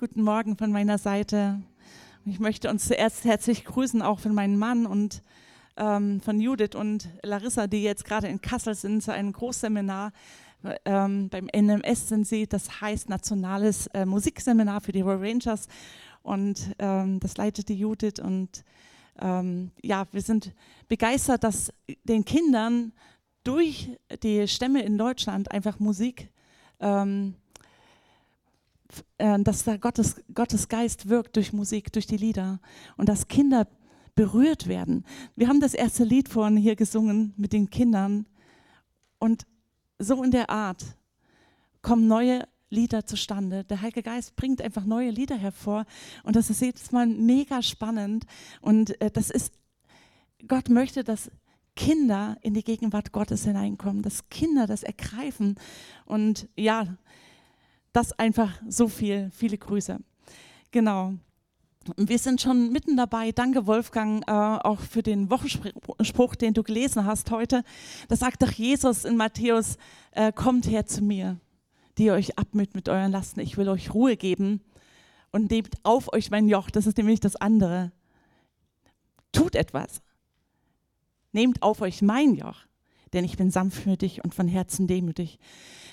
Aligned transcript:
Guten 0.00 0.22
Morgen 0.22 0.56
von 0.56 0.70
meiner 0.70 0.96
Seite. 0.96 1.60
Ich 2.24 2.38
möchte 2.38 2.70
uns 2.70 2.86
zuerst 2.86 3.24
herzlich 3.24 3.64
grüßen, 3.64 4.00
auch 4.00 4.20
von 4.20 4.32
meinem 4.32 4.56
Mann 4.56 4.86
und 4.86 5.24
ähm, 5.76 6.20
von 6.20 6.38
Judith 6.38 6.76
und 6.76 7.08
Larissa, 7.24 7.66
die 7.66 7.82
jetzt 7.82 8.04
gerade 8.04 8.28
in 8.28 8.40
Kassel 8.40 8.76
sind 8.76 9.02
zu 9.02 9.12
einem 9.12 9.32
Großseminar. 9.32 10.12
Ähm, 10.84 11.28
beim 11.30 11.48
NMS 11.52 12.10
sind 12.10 12.28
sie, 12.28 12.46
das 12.46 12.80
heißt 12.80 13.08
Nationales 13.08 13.88
äh, 13.88 14.06
Musikseminar 14.06 14.82
für 14.82 14.92
die 14.92 15.00
Royal 15.00 15.18
Rangers. 15.18 15.66
Und 16.22 16.76
ähm, 16.78 17.18
das 17.18 17.36
leitet 17.36 17.68
die 17.68 17.80
Judith. 17.80 18.20
Und 18.22 18.64
ähm, 19.20 19.72
ja, 19.82 20.06
wir 20.12 20.22
sind 20.22 20.52
begeistert, 20.86 21.42
dass 21.42 21.72
den 22.04 22.24
Kindern 22.24 22.92
durch 23.42 23.98
die 24.22 24.46
Stämme 24.46 24.80
in 24.84 24.96
Deutschland 24.96 25.50
einfach 25.50 25.80
Musik 25.80 26.30
ähm, 26.78 27.34
äh, 27.34 27.47
dass 29.18 29.64
da 29.64 29.76
Gottes, 29.76 30.16
Gottes 30.32 30.68
Geist 30.68 31.08
wirkt 31.08 31.36
durch 31.36 31.52
Musik, 31.52 31.92
durch 31.92 32.06
die 32.06 32.16
Lieder 32.16 32.60
und 32.96 33.08
dass 33.08 33.28
Kinder 33.28 33.66
berührt 34.14 34.66
werden. 34.66 35.04
Wir 35.36 35.48
haben 35.48 35.60
das 35.60 35.74
erste 35.74 36.04
Lied 36.04 36.28
vorhin 36.28 36.56
hier 36.56 36.74
gesungen 36.74 37.34
mit 37.36 37.52
den 37.52 37.70
Kindern 37.70 38.26
und 39.18 39.46
so 39.98 40.22
in 40.22 40.30
der 40.30 40.50
Art 40.50 40.84
kommen 41.82 42.08
neue 42.08 42.46
Lieder 42.70 43.06
zustande. 43.06 43.64
Der 43.64 43.80
Heilige 43.80 44.02
Geist 44.02 44.36
bringt 44.36 44.60
einfach 44.60 44.84
neue 44.84 45.10
Lieder 45.10 45.36
hervor 45.36 45.84
und 46.24 46.36
das 46.36 46.50
ist 46.50 46.60
jedes 46.60 46.92
Mal 46.92 47.06
mega 47.06 47.62
spannend 47.62 48.26
und 48.60 49.00
äh, 49.00 49.10
das 49.10 49.30
ist, 49.30 49.54
Gott 50.46 50.68
möchte, 50.68 51.04
dass 51.04 51.30
Kinder 51.76 52.36
in 52.42 52.54
die 52.54 52.64
Gegenwart 52.64 53.12
Gottes 53.12 53.44
hineinkommen, 53.44 54.02
dass 54.02 54.28
Kinder 54.28 54.66
das 54.66 54.82
ergreifen 54.82 55.54
und 56.06 56.48
ja, 56.56 56.98
das 57.92 58.12
einfach 58.18 58.52
so 58.68 58.88
viel, 58.88 59.30
viele 59.32 59.58
Grüße. 59.58 59.98
Genau. 60.70 61.14
Wir 61.96 62.18
sind 62.18 62.40
schon 62.40 62.70
mitten 62.70 62.96
dabei. 62.96 63.32
Danke, 63.32 63.66
Wolfgang, 63.66 64.22
äh, 64.28 64.32
auch 64.32 64.80
für 64.80 65.02
den 65.02 65.30
Wochenspruch, 65.30 66.34
den 66.34 66.52
du 66.52 66.62
gelesen 66.62 67.06
hast 67.06 67.30
heute. 67.30 67.64
Da 68.08 68.16
sagt 68.16 68.42
doch 68.42 68.50
Jesus 68.50 69.04
in 69.04 69.16
Matthäus: 69.16 69.78
äh, 70.10 70.32
Kommt 70.32 70.68
her 70.68 70.84
zu 70.84 71.02
mir, 71.02 71.38
die 71.96 72.04
ihr 72.04 72.12
euch 72.12 72.38
abmüht 72.38 72.74
mit 72.74 72.88
euren 72.90 73.12
Lasten. 73.12 73.40
Ich 73.40 73.56
will 73.56 73.68
euch 73.68 73.94
Ruhe 73.94 74.16
geben 74.16 74.60
und 75.32 75.50
nehmt 75.50 75.76
auf 75.82 76.12
euch 76.12 76.30
mein 76.30 76.48
Joch. 76.48 76.68
Das 76.70 76.86
ist 76.86 76.98
nämlich 76.98 77.20
das 77.20 77.36
andere. 77.36 77.92
Tut 79.32 79.54
etwas. 79.54 80.02
Nehmt 81.32 81.62
auf 81.62 81.80
euch 81.80 82.02
mein 82.02 82.34
Joch, 82.34 82.60
denn 83.12 83.24
ich 83.24 83.36
bin 83.36 83.50
sanftmütig 83.50 84.24
und 84.24 84.34
von 84.34 84.48
Herzen 84.48 84.86
demütig. 84.86 85.38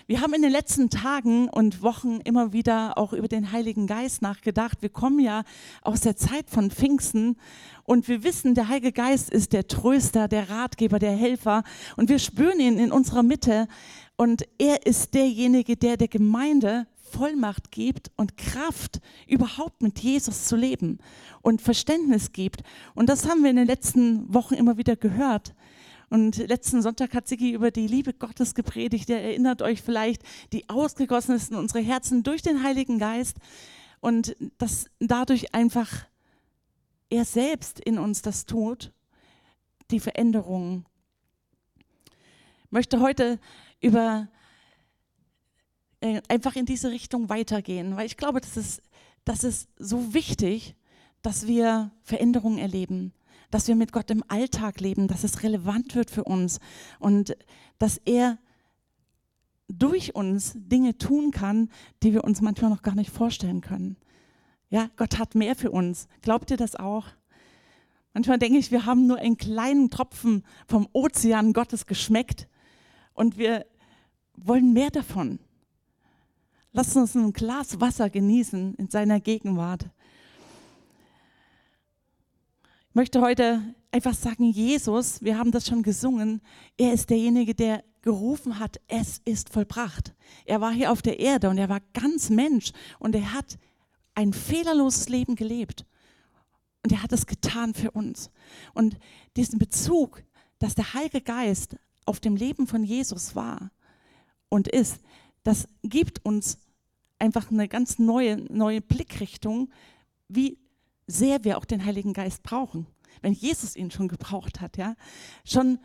Wir 0.08 0.22
haben 0.22 0.36
in 0.36 0.44
den 0.44 0.52
letzten 0.52 0.92
Tagen 0.92 1.50
und 1.50 1.82
Wochen 1.82 2.20
immer 2.26 2.54
wieder 2.54 2.96
auch 2.96 3.12
über 3.12 3.28
den 3.28 3.52
Heiligen 3.52 3.88
Geist 3.88 4.22
nachgedacht. 4.22 4.84
Wir 4.84 4.90
kommen 4.90 5.20
ja 5.20 5.44
aus 5.82 6.02
der 6.02 6.16
Zeit 6.16 6.48
von 6.48 6.70
Pfingsten 6.70 7.38
und 7.86 8.08
wir 8.08 8.24
wissen, 8.24 8.54
der 8.54 8.68
Heilige 8.68 8.92
Geist 8.92 9.32
ist 9.32 9.52
der 9.52 9.68
Tröster, 9.68 10.28
der 10.28 10.48
Ratgeber, 10.48 11.00
der 11.00 11.14
Helfer 11.14 11.64
und 11.98 12.08
wir 12.08 12.20
spüren 12.20 12.60
ihn 12.60 12.78
in 12.78 12.92
unserer 12.92 13.24
Mitte 13.24 13.68
und 14.16 14.44
er 14.60 14.86
ist 14.86 15.16
derjenige, 15.16 15.76
der 15.76 15.98
der 15.98 16.08
Gemeinde 16.08 16.86
Vollmacht 16.94 17.72
gibt 17.72 18.12
und 18.16 18.38
Kraft, 18.38 19.02
überhaupt 19.28 19.82
mit 19.82 19.98
Jesus 19.98 20.46
zu 20.46 20.56
leben 20.56 21.00
und 21.42 21.64
Verständnis 21.64 22.32
gibt. 22.32 22.62
Und 22.94 23.10
das 23.10 23.28
haben 23.28 23.42
wir 23.42 23.50
in 23.50 23.56
den 23.56 23.68
letzten 23.68 24.32
Wochen 24.32 24.54
immer 24.54 24.78
wieder 24.78 24.96
gehört. 24.96 25.56
Und 26.10 26.38
letzten 26.38 26.82
Sonntag 26.82 27.14
hat 27.14 27.28
Sigi 27.28 27.52
über 27.52 27.72
die 27.72 27.88
Liebe 27.88 28.14
Gottes 28.14 28.54
gepredigt. 28.54 29.10
Ihr 29.10 29.20
erinnert 29.20 29.62
euch 29.62 29.82
vielleicht, 29.82 30.24
die 30.54 30.70
ausgegossen 30.70 31.36
ist 31.36 31.52
in 31.52 31.58
unsere 31.58 31.80
Herzen 31.80 32.24
durch 32.24 32.42
den 32.42 32.64
Heiligen 32.64 33.00
Geist. 33.00 33.38
Und 34.02 34.36
dass 34.58 34.86
dadurch 35.00 35.56
einfach 35.56 36.06
er 37.10 37.26
selbst 37.26 37.80
in 37.80 37.98
uns 37.98 38.22
das 38.22 38.46
tut, 38.46 38.92
die 39.92 40.00
Veränderung. 40.00 40.86
Ich 42.66 42.72
möchte 42.72 43.00
heute 43.00 43.40
über 43.80 44.28
äh, 46.02 46.22
einfach 46.28 46.56
in 46.56 46.66
diese 46.66 46.92
Richtung 46.92 47.30
weitergehen, 47.30 47.96
weil 47.96 48.06
ich 48.06 48.18
glaube, 48.18 48.42
das 48.42 48.58
ist, 48.58 48.82
das 49.24 49.44
ist 49.44 49.70
so 49.78 50.14
wichtig, 50.14 50.76
dass 51.22 51.48
wir 51.48 51.92
Veränderungen 52.04 52.58
erleben 52.58 53.14
dass 53.56 53.70
wir 53.70 53.76
mit 53.78 53.94
Gott 53.94 54.12
im 54.12 54.22
Alltag 54.28 54.82
leben, 54.82 55.08
dass 55.08 55.24
es 55.24 55.42
relevant 55.42 55.96
wird 55.96 56.12
für 56.12 56.26
uns 56.26 56.60
und 57.00 57.38
dass 57.80 58.02
er 58.04 58.38
durch 59.70 60.14
uns 60.14 60.52
Dinge 60.58 60.98
tun 60.98 61.32
kann, 61.32 61.70
die 62.04 62.12
wir 62.12 62.26
uns 62.26 62.42
manchmal 62.42 62.70
noch 62.70 62.82
gar 62.82 62.96
nicht 62.96 63.12
vorstellen 63.12 63.62
können. 63.62 63.96
Ja, 64.70 64.90
Gott 64.98 65.20
hat 65.20 65.36
mehr 65.36 65.56
für 65.56 65.72
uns. 65.72 66.10
Glaubt 66.22 66.52
ihr 66.52 66.58
das 66.58 66.76
auch? 66.76 67.08
Manchmal 68.14 68.40
denke 68.40 68.58
ich, 68.58 68.72
wir 68.72 68.86
haben 68.86 69.08
nur 69.08 69.20
einen 69.20 69.38
kleinen 69.38 69.90
Tropfen 69.90 70.44
vom 70.68 70.90
Ozean 70.92 71.54
Gottes 71.54 71.86
geschmeckt 71.86 72.50
und 73.14 73.38
wir 73.38 73.66
wollen 74.36 74.74
mehr 74.74 74.92
davon. 74.92 75.40
Lasst 76.74 76.98
uns 76.98 77.16
ein 77.16 77.32
Glas 77.32 77.80
Wasser 77.80 78.10
genießen 78.10 78.76
in 78.76 78.90
seiner 78.90 79.22
Gegenwart 79.22 79.92
möchte 82.96 83.20
heute 83.20 83.62
einfach 83.92 84.14
sagen, 84.14 84.46
Jesus, 84.46 85.22
wir 85.22 85.38
haben 85.38 85.52
das 85.52 85.68
schon 85.68 85.84
gesungen, 85.84 86.42
er 86.78 86.94
ist 86.94 87.10
derjenige, 87.10 87.54
der 87.54 87.84
gerufen 88.02 88.58
hat, 88.58 88.80
es 88.88 89.20
ist 89.26 89.50
vollbracht. 89.50 90.14
Er 90.46 90.62
war 90.62 90.72
hier 90.72 90.92
auf 90.92 91.02
der 91.02 91.20
Erde 91.20 91.50
und 91.50 91.58
er 91.58 91.68
war 91.68 91.82
ganz 91.94 92.30
Mensch 92.30 92.72
und 93.00 93.14
er 93.14 93.34
hat 93.34 93.58
ein 94.14 94.32
fehlerloses 94.32 95.10
Leben 95.10 95.36
gelebt. 95.36 95.86
Und 96.84 96.94
er 96.94 97.04
hat 97.04 97.12
es 97.12 97.26
getan 97.26 97.74
für 97.74 97.92
uns. 97.92 98.30
Und 98.74 98.98
diesen 99.36 99.60
Bezug, 99.60 100.24
dass 100.60 100.76
der 100.76 100.94
Heilige 100.94 101.20
Geist 101.20 101.76
auf 102.06 102.22
dem 102.22 102.38
Leben 102.38 102.66
von 102.66 102.84
Jesus 102.84 103.36
war 103.36 103.72
und 104.48 104.70
ist, 104.70 105.02
das 105.44 105.68
gibt 105.84 106.24
uns 106.24 106.60
einfach 107.20 107.52
eine 107.52 107.68
ganz 107.68 108.00
neue, 108.00 108.38
neue 108.38 108.80
Blickrichtung, 108.80 109.70
wie 110.30 110.58
sehr 111.08 111.44
wir 111.44 111.58
auch 111.58 111.66
den 111.66 111.86
Heiligen 111.86 112.14
Geist 112.14 112.44
brauchen, 112.44 112.88
wenn 113.22 113.34
Jesus 113.34 113.76
ihn 113.76 113.92
schon 113.92 114.08
gebraucht 114.08 114.62
hat. 114.62 114.78
Ja? 114.78 114.96
Schon 115.44 115.80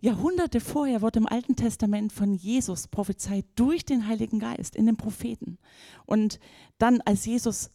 Jahrhunderte 0.00 0.60
vorher 0.60 1.02
wurde 1.02 1.18
im 1.18 1.26
Alten 1.26 1.56
Testament 1.56 2.12
von 2.12 2.34
Jesus 2.34 2.86
prophezeit 2.86 3.44
durch 3.56 3.84
den 3.84 4.06
Heiligen 4.06 4.38
Geist 4.38 4.76
in 4.76 4.86
den 4.86 4.96
Propheten. 4.96 5.58
Und 6.06 6.38
dann, 6.78 7.00
als 7.00 7.26
Jesus 7.26 7.70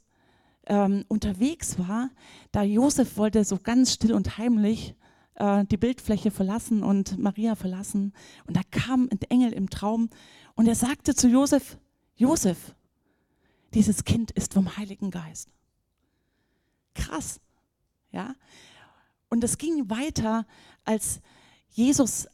ähm, 0.68 1.04
unterwegs 1.10 1.78
war, 1.78 2.10
da 2.52 2.64
Josef 2.64 3.18
wollte 3.18 3.44
so 3.44 3.58
ganz 3.58 3.94
still 3.94 4.14
und 4.14 4.38
heimlich 4.38 4.96
äh, 5.36 5.66
die 5.66 5.78
Bildfläche 5.78 6.32
verlassen 6.32 6.84
und 6.84 7.18
Maria 7.18 7.56
verlassen. 7.56 8.14
Und 8.48 8.56
da 8.56 8.62
kam 8.72 9.10
ein 9.12 9.20
Engel 9.30 9.52
im 9.52 9.70
Traum 9.70 10.10
und 10.56 10.68
er 10.68 10.76
sagte 10.76 11.16
zu 11.16 11.28
Josef, 11.28 11.78
Josef, 12.16 12.74
dieses 13.74 14.06
Kind 14.06 14.32
ist 14.32 14.54
vom 14.54 14.78
Heiligen 14.78 15.12
Geist. 15.12 15.50
Krass. 16.94 17.40
Ja? 18.12 18.36
Und 19.30 19.44
es 19.44 19.58
ging 19.58 19.90
weiter, 19.90 20.46
als 20.86 21.22
Jesus 21.70 22.28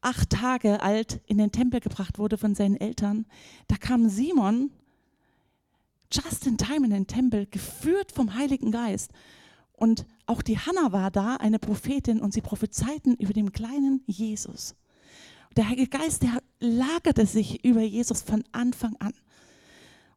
acht 0.00 0.30
Tage 0.30 0.82
alt 0.82 1.20
in 1.26 1.38
den 1.38 1.52
Tempel 1.52 1.80
gebracht 1.80 2.18
wurde 2.18 2.36
von 2.36 2.54
seinen 2.54 2.76
Eltern. 2.76 3.26
Da 3.68 3.76
kam 3.76 4.08
Simon 4.08 4.70
just 6.10 6.46
in 6.46 6.58
time 6.58 6.84
in 6.84 6.90
den 6.90 7.06
Tempel, 7.06 7.46
geführt 7.46 8.12
vom 8.12 8.34
Heiligen 8.34 8.70
Geist. 8.70 9.12
Und 9.72 10.06
auch 10.26 10.42
die 10.42 10.58
Hanna 10.58 10.92
war 10.92 11.10
da, 11.10 11.36
eine 11.36 11.58
Prophetin, 11.58 12.20
und 12.20 12.32
sie 12.32 12.40
prophezeiten 12.40 13.16
über 13.16 13.32
den 13.32 13.52
kleinen 13.52 14.02
Jesus. 14.06 14.76
Der 15.56 15.68
Heilige 15.68 15.88
Geist, 15.88 16.22
der 16.22 16.42
lagerte 16.60 17.26
sich 17.26 17.64
über 17.64 17.82
Jesus 17.82 18.22
von 18.22 18.44
Anfang 18.52 18.96
an. 18.96 19.14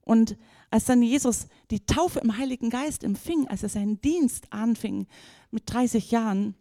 Und 0.02 0.38
als 0.76 0.84
dann 0.84 1.02
Jesus 1.02 1.48
die 1.72 1.86
Taufe 1.86 2.20
im 2.20 2.38
Heiligen 2.38 2.70
Geist 2.70 3.06
empfing, 3.06 3.48
als 3.48 3.64
er 3.64 3.70
seinen 3.70 4.02
Dienst 4.02 4.52
anfing 4.52 5.08
mit 5.50 5.72
30 5.72 6.12
Jahren, 6.12 6.54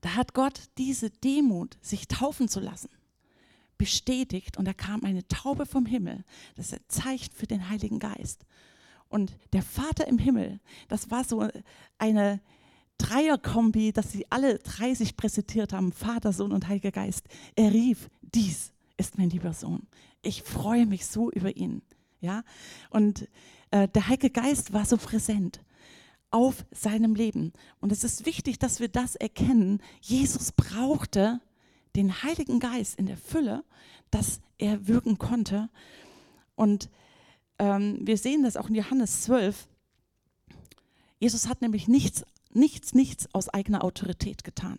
da 0.00 0.14
hat 0.14 0.32
Gott 0.32 0.60
diese 0.78 1.10
Demut, 1.10 1.76
sich 1.80 2.06
taufen 2.06 2.48
zu 2.48 2.60
lassen, 2.60 2.90
bestätigt 3.78 4.58
und 4.58 4.64
da 4.64 4.72
kam 4.72 5.02
eine 5.02 5.26
Taube 5.26 5.66
vom 5.66 5.86
Himmel. 5.86 6.24
Das 6.54 6.66
ist 6.66 6.74
ein 6.74 6.84
Zeichen 6.86 7.34
für 7.34 7.48
den 7.48 7.68
Heiligen 7.68 7.98
Geist. 7.98 8.46
Und 9.08 9.36
der 9.52 9.62
Vater 9.62 10.06
im 10.06 10.18
Himmel, 10.18 10.60
das 10.86 11.10
war 11.10 11.24
so 11.24 11.48
eine 11.98 12.40
Dreierkombi, 12.98 13.92
dass 13.92 14.12
sie 14.12 14.30
alle 14.30 14.60
drei 14.60 14.94
sich 14.94 15.16
präsentiert 15.16 15.72
haben, 15.72 15.90
Vater, 15.90 16.32
Sohn 16.32 16.52
und 16.52 16.68
Heiliger 16.68 16.92
Geist. 16.92 17.26
Er 17.56 17.72
rief, 17.72 18.08
dies 18.20 18.72
ist 18.96 19.18
mein 19.18 19.30
lieber 19.30 19.52
Sohn. 19.52 19.88
Ich 20.22 20.44
freue 20.44 20.86
mich 20.86 21.06
so 21.06 21.32
über 21.32 21.56
ihn. 21.56 21.82
Ja? 22.24 22.42
Und 22.90 23.28
äh, 23.70 23.86
der 23.88 24.08
Heilige 24.08 24.30
Geist 24.30 24.72
war 24.72 24.84
so 24.84 24.96
präsent 24.96 25.60
auf 26.30 26.64
seinem 26.72 27.14
Leben. 27.14 27.52
Und 27.80 27.92
es 27.92 28.02
ist 28.02 28.26
wichtig, 28.26 28.58
dass 28.58 28.80
wir 28.80 28.88
das 28.88 29.14
erkennen. 29.14 29.80
Jesus 30.00 30.50
brauchte 30.50 31.40
den 31.94 32.24
Heiligen 32.24 32.58
Geist 32.58 32.98
in 32.98 33.06
der 33.06 33.16
Fülle, 33.16 33.62
dass 34.10 34.40
er 34.58 34.88
wirken 34.88 35.18
konnte. 35.18 35.68
Und 36.56 36.86
äh, 36.86 36.88
ähm, 37.58 37.98
wir 38.02 38.16
sehen 38.16 38.42
das 38.42 38.56
auch 38.56 38.68
in 38.68 38.74
Johannes 38.74 39.22
12. 39.22 39.68
Jesus 41.18 41.48
hat 41.48 41.62
nämlich 41.62 41.88
nichts, 41.88 42.24
nichts, 42.52 42.94
nichts 42.94 43.28
aus 43.32 43.48
eigener 43.48 43.84
Autorität 43.84 44.44
getan. 44.44 44.78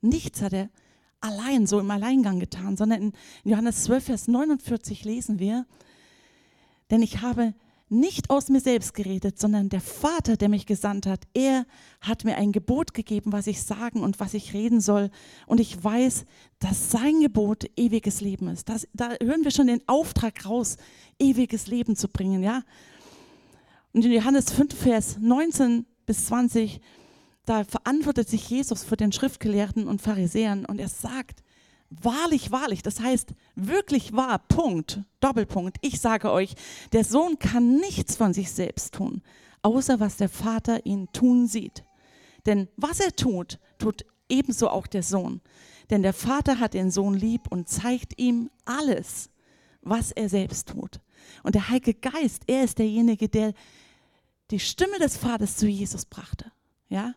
Nichts 0.00 0.42
hat 0.42 0.52
er 0.52 0.68
allein, 1.20 1.66
so 1.66 1.80
im 1.80 1.90
Alleingang 1.90 2.38
getan, 2.38 2.76
sondern 2.76 3.00
in 3.00 3.12
Johannes 3.44 3.84
12, 3.84 4.04
Vers 4.04 4.28
49 4.28 5.04
lesen 5.04 5.38
wir, 5.38 5.66
denn 6.90 7.02
ich 7.02 7.22
habe 7.22 7.54
nicht 7.88 8.30
aus 8.30 8.48
mir 8.48 8.60
selbst 8.60 8.94
geredet, 8.94 9.38
sondern 9.38 9.68
der 9.68 9.80
Vater, 9.80 10.36
der 10.36 10.48
mich 10.48 10.66
gesandt 10.66 11.06
hat, 11.06 11.24
er 11.34 11.66
hat 12.00 12.24
mir 12.24 12.36
ein 12.36 12.52
Gebot 12.52 12.94
gegeben, 12.94 13.32
was 13.32 13.46
ich 13.46 13.62
sagen 13.62 14.00
und 14.00 14.20
was 14.20 14.34
ich 14.34 14.54
reden 14.54 14.80
soll. 14.80 15.10
Und 15.46 15.60
ich 15.60 15.82
weiß, 15.82 16.24
dass 16.58 16.90
sein 16.90 17.20
Gebot 17.20 17.66
ewiges 17.76 18.20
Leben 18.20 18.48
ist. 18.48 18.68
Das, 18.68 18.88
da 18.94 19.10
hören 19.22 19.44
wir 19.44 19.50
schon 19.50 19.66
den 19.66 19.86
Auftrag 19.86 20.46
raus, 20.46 20.76
ewiges 21.18 21.66
Leben 21.66 21.94
zu 21.94 22.08
bringen. 22.08 22.42
Ja? 22.42 22.62
Und 23.92 24.04
in 24.04 24.12
Johannes 24.12 24.50
5, 24.50 24.74
Vers 24.74 25.18
19 25.20 25.86
bis 26.06 26.26
20, 26.26 26.80
da 27.44 27.64
verantwortet 27.64 28.28
sich 28.28 28.48
Jesus 28.48 28.82
vor 28.82 28.96
den 28.96 29.12
Schriftgelehrten 29.12 29.86
und 29.86 30.00
Pharisäern 30.00 30.64
und 30.64 30.80
er 30.80 30.88
sagt, 30.88 31.43
Wahrlich, 32.02 32.50
wahrlich, 32.50 32.82
das 32.82 33.00
heißt 33.00 33.34
wirklich 33.54 34.12
wahr, 34.12 34.38
Punkt, 34.38 35.02
Doppelpunkt. 35.20 35.76
Ich 35.80 36.00
sage 36.00 36.32
euch, 36.32 36.54
der 36.92 37.04
Sohn 37.04 37.38
kann 37.38 37.76
nichts 37.76 38.16
von 38.16 38.34
sich 38.34 38.50
selbst 38.50 38.94
tun, 38.94 39.22
außer 39.62 40.00
was 40.00 40.16
der 40.16 40.28
Vater 40.28 40.84
ihn 40.86 41.08
tun 41.12 41.46
sieht. 41.46 41.84
Denn 42.46 42.68
was 42.76 43.00
er 43.00 43.14
tut, 43.14 43.58
tut 43.78 44.04
ebenso 44.28 44.68
auch 44.68 44.86
der 44.86 45.02
Sohn. 45.02 45.40
Denn 45.90 46.02
der 46.02 46.14
Vater 46.14 46.58
hat 46.58 46.74
den 46.74 46.90
Sohn 46.90 47.14
lieb 47.14 47.42
und 47.50 47.68
zeigt 47.68 48.18
ihm 48.18 48.50
alles, 48.64 49.30
was 49.82 50.10
er 50.10 50.28
selbst 50.28 50.68
tut. 50.68 51.00
Und 51.42 51.54
der 51.54 51.68
Heilige 51.68 51.94
Geist, 51.94 52.42
er 52.46 52.64
ist 52.64 52.78
derjenige, 52.78 53.28
der 53.28 53.52
die 54.50 54.60
Stimme 54.60 54.98
des 54.98 55.16
Vaters 55.16 55.56
zu 55.56 55.66
Jesus 55.66 56.04
brachte. 56.04 56.50
Ja? 56.88 57.14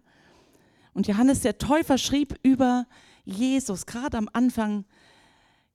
Und 0.94 1.08
Johannes 1.08 1.42
der 1.42 1.58
Täufer 1.58 1.98
schrieb 1.98 2.38
über 2.44 2.86
Jesus, 3.28 3.86
gerade 3.86 4.18
am 4.18 4.30
Anfang, 4.32 4.86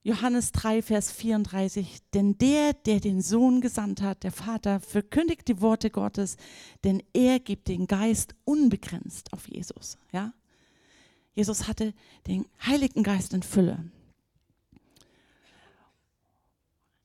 Johannes 0.01 0.51
3, 0.53 0.81
Vers 0.81 1.11
34, 1.11 1.99
denn 2.13 2.37
der, 2.39 2.73
der 2.73 2.99
den 2.99 3.21
Sohn 3.21 3.61
gesandt 3.61 4.01
hat, 4.01 4.23
der 4.23 4.31
Vater, 4.31 4.79
verkündigt 4.79 5.47
die 5.47 5.61
Worte 5.61 5.91
Gottes, 5.91 6.35
denn 6.83 7.03
er 7.13 7.39
gibt 7.39 7.67
den 7.67 7.85
Geist 7.85 8.33
unbegrenzt 8.43 9.31
auf 9.33 9.47
Jesus. 9.47 9.99
Ja? 10.11 10.33
Jesus 11.35 11.67
hatte 11.67 11.93
den 12.27 12.47
Heiligen 12.65 13.03
Geist 13.03 13.33
in 13.33 13.43
Fülle. 13.43 13.85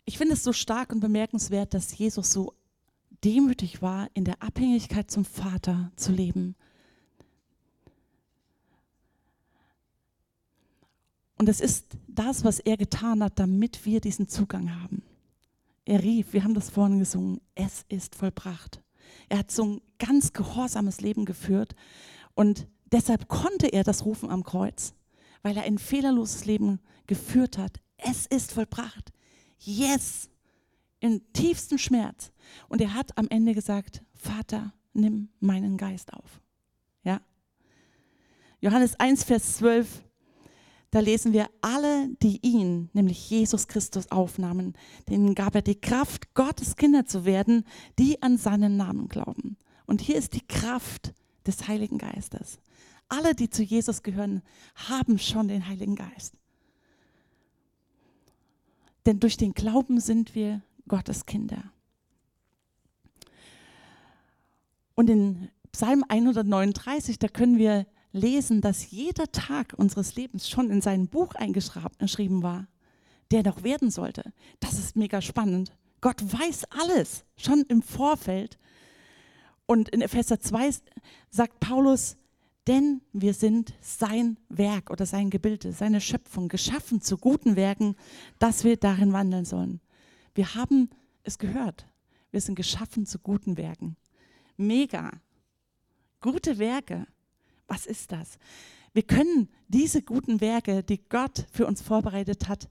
Ich 0.07 0.17
finde 0.17 0.33
es 0.33 0.43
so 0.43 0.55
stark 0.55 0.93
und 0.93 1.01
bemerkenswert, 1.01 1.75
dass 1.75 1.97
Jesus 1.97 2.33
so 2.33 2.55
demütig 3.23 3.83
war, 3.83 4.09
in 4.15 4.25
der 4.25 4.43
Abhängigkeit 4.43 5.11
zum 5.11 5.27
Vater 5.27 5.93
zu 5.97 6.11
leben 6.11 6.57
Und 11.39 11.49
es 11.49 11.61
ist 11.61 11.97
das, 12.09 12.45
was 12.45 12.59
er 12.59 12.77
getan 12.77 13.23
hat, 13.23 13.39
damit 13.39 13.87
wir 13.87 14.01
diesen 14.01 14.29
Zugang 14.29 14.83
haben. 14.83 15.03
Er 15.85 16.03
rief, 16.03 16.33
wir 16.33 16.45
haben 16.45 16.55
das 16.55 16.69
vorhin 16.69 16.99
gesungen, 16.99 17.41
es 17.55 17.85
ist 17.89 18.17
vollbracht. 18.17 18.83
Er 19.29 19.39
hat 19.39 19.51
so 19.51 19.65
ein 19.65 19.81
ganz 19.99 20.33
gehorsames 20.33 21.01
Leben 21.01 21.25
geführt 21.25 21.75
und 22.35 22.67
deshalb 22.93 23.29
konnte 23.29 23.69
er 23.69 23.85
das 23.85 24.05
rufen 24.05 24.31
am 24.31 24.45
Kreuz, 24.45 24.95
weil 25.43 25.57
er 25.57 25.63
ein 25.63 25.79
fehlerloses 25.79 26.45
Leben 26.45 26.81
geführt 27.07 27.57
hat. 27.57 27.81
Es 27.97 28.27
ist 28.27 28.53
vollbracht. 28.53 29.13
Yes! 29.61 30.29
Im 31.01 31.33
tiefsten 31.33 31.79
Schmerz. 31.79 32.33
Und 32.69 32.81
er 32.81 32.95
hat 32.95 33.17
am 33.17 33.29
Ende 33.29 33.55
gesagt, 33.55 34.03
Vater, 34.15 34.75
nimm 34.93 35.29
meinen 35.39 35.77
Geist 35.77 36.13
auf. 36.13 36.41
Ja? 37.05 37.21
Johannes 38.61 38.99
1, 38.99 39.23
Vers 39.23 39.59
12 39.59 40.03
da 40.91 41.01
lesen 41.01 41.33
wir, 41.33 41.51
alle, 41.61 42.09
die 42.23 42.39
ihn, 42.43 42.89
nämlich 42.95 43.29
Jesus 43.29 43.69
Christus, 43.69 44.11
aufnahmen, 44.11 44.75
denen 45.09 45.35
gab 45.35 45.55
er 45.55 45.63
die 45.63 45.81
Kraft, 45.81 46.35
Gottes 46.35 46.77
Kinder 46.77 47.05
zu 47.05 47.25
werden, 47.25 47.65
die 47.99 48.23
an 48.23 48.39
seinen 48.39 48.77
Namen 48.77 49.09
glauben. 49.09 49.59
Und 49.87 50.01
hier 50.01 50.17
ist 50.17 50.35
die 50.35 50.47
Kraft 50.47 51.13
des 51.47 51.69
Heiligen 51.69 51.99
Geistes. 51.99 52.59
Alle, 53.09 53.35
die 53.35 53.51
zu 53.51 53.63
Jesus 53.63 54.03
gehören, 54.03 54.43
haben 54.75 55.19
schon 55.19 55.49
den 55.49 55.67
Heiligen 55.67 55.97
Geist. 55.97 56.35
Denn 59.07 59.21
durch 59.21 59.37
den 59.37 59.55
Glauben 59.55 60.01
sind 60.01 60.35
wir 60.35 60.63
Gottes 60.87 61.25
Kinder. 61.27 61.73
Und 64.95 65.09
in 65.09 65.49
Psalm 65.73 66.05
139, 66.09 67.19
da 67.19 67.29
können 67.29 67.57
wir 67.57 67.87
lesen, 68.19 68.61
dass 68.61 68.91
jeder 68.91 69.31
Tag 69.33 69.75
unseres 69.77 70.17
Lebens 70.17 70.49
schon 70.49 70.71
in 70.71 70.81
sein 70.81 71.09
Buch 71.09 71.35
eingeschrieben 71.35 72.43
war, 72.43 72.67
der 73.31 73.43
noch 73.43 73.63
werden 73.63 73.91
sollte. 73.91 74.33
Das 74.61 74.75
ist 74.75 74.97
mega 74.97 75.21
spannend. 75.23 75.73
Gott 76.01 76.21
weiß 76.23 76.65
alles, 76.71 77.25
schon 77.37 77.63
im 77.69 77.83
Vorfeld. 77.83 78.59
Und 79.67 79.89
in 79.89 80.01
Epheser 80.01 80.41
2 80.41 80.71
sagt 81.31 81.61
Paulus, 81.61 82.17
denn 82.67 83.01
wir 83.13 83.33
sind 83.33 83.73
sein 83.81 84.39
Werk 84.49 84.91
oder 84.91 85.07
sein 85.07 85.31
Gebilde, 85.31 85.73
seine 85.73 86.01
Schöpfung, 86.01 86.49
geschaffen 86.49 87.01
zu 87.01 87.17
guten 87.17 87.57
Werken, 87.57 87.97
dass 88.39 88.63
wir 88.65 88.77
darin 88.77 89.13
wandeln 89.13 89.47
sollen. 89.47 89.81
Wir 90.35 90.55
haben 90.55 90.91
es 91.23 91.39
gehört. 91.39 91.87
Wir 92.31 92.41
sind 92.41 92.55
geschaffen 92.55 93.07
zu 93.07 93.19
guten 93.19 93.57
Werken. 93.57 93.97
Mega. 94.57 95.13
Gute 96.21 96.59
Werke. 96.59 97.07
Was 97.69 97.87
ist 97.87 98.11
das? 98.11 98.39
Wir 98.93 99.03
können 99.03 99.49
diese 99.69 100.03
guten 100.03 100.41
Werke, 100.41 100.83
die 100.83 101.01
Gott 101.09 101.47
für 101.53 101.67
uns 101.67 101.81
vorbereitet 101.83 102.49
hat, 102.49 102.69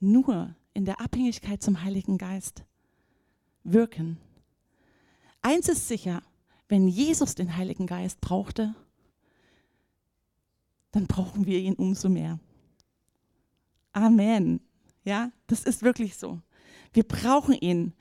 nur 0.00 0.54
in 0.74 0.84
der 0.84 1.00
Abhängigkeit 1.00 1.62
zum 1.62 1.82
Heiligen 1.82 2.18
Geist 2.18 2.64
wirken. 3.64 4.18
Eins 5.40 5.68
ist 5.68 5.88
sicher, 5.88 6.22
wenn 6.68 6.88
Jesus 6.88 7.34
den 7.34 7.56
Heiligen 7.56 7.86
Geist 7.86 8.20
brauchte, 8.20 8.74
dann 10.90 11.06
brauchen 11.06 11.46
wir 11.46 11.58
ihn 11.58 11.74
umso 11.74 12.08
mehr. 12.08 12.38
Amen. 13.92 14.60
Ja, 15.04 15.32
das 15.46 15.64
ist 15.64 15.82
wirklich 15.82 16.16
so. 16.16 16.40
Wir 16.92 17.04
brauchen 17.04 17.54
ihn. 17.54 17.94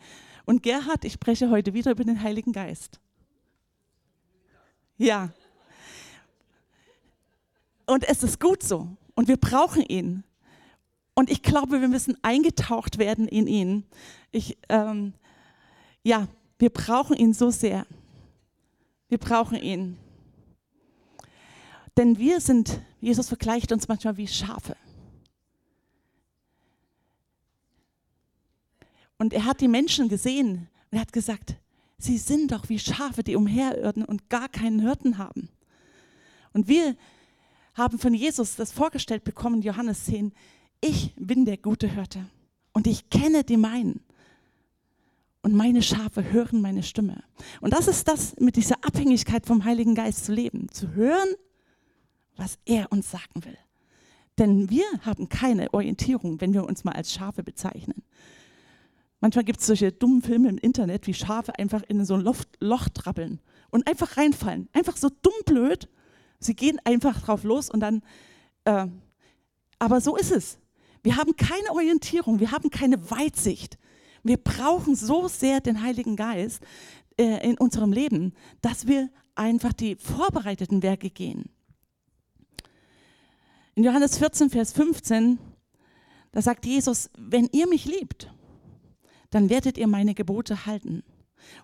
Und 0.46 0.64
Gerhard, 0.64 1.06
ich 1.06 1.14
spreche 1.14 1.50
heute 1.50 1.74
wieder 1.74 1.92
über 1.92 2.04
den 2.04 2.22
Heiligen 2.22 2.52
Geist. 2.52 3.00
Ja, 4.98 5.34
und 7.86 8.08
es 8.08 8.24
ist 8.24 8.40
gut 8.40 8.64
so. 8.64 8.88
Und 9.16 9.28
wir 9.28 9.38
brauchen 9.38 9.84
ihn. 9.84 10.24
Und 11.14 11.30
ich 11.30 11.42
glaube, 11.44 11.82
wir 11.82 11.88
müssen 11.88 12.18
eingetaucht 12.24 12.98
werden 12.98 13.28
in 13.28 13.48
ihn. 13.48 13.86
Ich, 14.32 14.58
ähm, 14.70 15.14
ja, 16.04 16.28
wir 16.58 16.70
brauchen 16.70 17.16
ihn 17.16 17.34
so 17.34 17.50
sehr. 17.50 17.86
Wir 19.10 19.18
brauchen 19.18 19.58
ihn. 19.58 19.98
Denn 21.98 22.18
wir 22.18 22.40
sind, 22.40 22.82
Jesus 23.02 23.28
vergleicht 23.28 23.72
uns 23.72 23.88
manchmal 23.88 24.18
wie 24.18 24.28
Schafe. 24.28 24.78
Und 29.18 29.34
er 29.34 29.46
hat 29.46 29.62
die 29.62 29.68
Menschen 29.68 30.10
gesehen 30.10 30.70
und 30.90 30.98
er 30.98 31.02
hat 31.02 31.14
gesagt, 31.14 31.56
sie 31.98 32.18
sind 32.18 32.52
doch 32.52 32.70
wie 32.70 32.80
Schafe, 32.80 33.22
die 33.22 33.36
umherirren 33.36 34.04
und 34.04 34.30
gar 34.30 34.50
keinen 34.50 34.80
Hirten 34.80 35.18
haben. 35.18 35.50
Und 36.54 36.68
wir 36.68 36.96
haben 37.74 37.98
von 37.98 38.14
Jesus 38.14 38.56
das 38.56 38.72
vorgestellt 38.72 39.24
bekommen, 39.24 39.62
Johannes 39.62 40.06
10, 40.06 40.34
ich 40.82 41.14
bin 41.16 41.46
der 41.46 41.58
gute 41.58 41.88
Hirte 41.88 42.26
und 42.74 42.88
ich 42.88 43.10
kenne 43.10 43.44
die 43.44 43.58
meinen. 43.58 44.02
Und 45.44 45.56
meine 45.56 45.82
Schafe 45.82 46.32
hören 46.32 46.62
meine 46.62 46.84
Stimme. 46.84 47.24
Und 47.62 47.74
das 47.74 47.88
ist 47.88 48.08
das, 48.08 48.36
mit 48.40 48.56
dieser 48.56 48.76
Abhängigkeit 48.84 49.46
vom 49.46 49.66
Heiligen 49.66 49.96
Geist 49.96 50.26
zu 50.26 50.34
leben, 50.34 50.70
zu 50.70 50.94
hören, 50.94 51.30
was 52.36 52.60
er 52.66 52.92
uns 52.92 53.10
sagen 53.10 53.44
will. 53.44 53.58
Denn 54.38 54.70
wir 54.70 54.86
haben 55.02 55.30
keine 55.30 55.74
Orientierung, 55.74 56.40
wenn 56.42 56.54
wir 56.54 56.66
uns 56.66 56.84
mal 56.84 56.94
als 56.94 57.12
Schafe 57.12 57.44
bezeichnen. 57.44 58.04
Manchmal 59.20 59.46
gibt 59.46 59.60
es 59.60 59.68
solche 59.68 59.92
dummen 59.92 60.22
Filme 60.22 60.50
im 60.50 60.58
Internet, 60.58 61.06
wie 61.08 61.14
Schafe 61.14 61.58
einfach 61.58 61.84
in 61.84 62.04
so 62.06 62.16
ein 62.16 62.22
Loch, 62.22 62.44
Loch 62.60 62.90
trappeln 62.90 63.40
und 63.70 63.88
einfach 63.88 64.18
reinfallen. 64.18 64.68
Einfach 64.74 64.98
so 64.98 65.10
dumm 65.10 65.34
blöd 65.46 65.88
Sie 66.42 66.56
gehen 66.56 66.80
einfach 66.84 67.22
drauf 67.22 67.44
los 67.44 67.70
und 67.70 67.80
dann, 67.80 68.02
äh, 68.66 68.88
aber 69.80 70.02
so 70.02 70.18
ist 70.18 70.32
es. 70.32 70.58
Wir 71.04 71.16
haben 71.16 71.36
keine 71.36 71.72
Orientierung, 71.72 72.40
wir 72.40 72.52
haben 72.52 72.70
keine 72.70 73.10
Weitsicht. 73.10 73.78
Wir 74.24 74.38
brauchen 74.38 74.96
so 74.96 75.28
sehr 75.28 75.62
den 75.62 75.82
Heiligen 75.82 76.16
Geist 76.16 76.62
äh, 77.18 77.48
in 77.48 77.58
unserem 77.58 77.94
Leben, 77.94 78.34
dass 78.62 78.88
wir 78.88 79.10
einfach 79.36 79.74
die 79.74 79.96
vorbereiteten 79.96 80.84
Werke 80.84 81.10
gehen. 81.10 81.46
In 83.76 83.84
Johannes 83.84 84.18
14, 84.18 84.50
Vers 84.50 84.74
15, 84.74 85.40
da 86.32 86.42
sagt 86.42 86.66
Jesus, 86.66 87.10
wenn 87.18 87.48
ihr 87.52 87.68
mich 87.68 87.86
liebt, 87.86 88.32
dann 89.30 89.50
werdet 89.50 89.78
ihr 89.78 89.88
meine 89.88 90.14
Gebote 90.14 90.66
halten. 90.66 91.04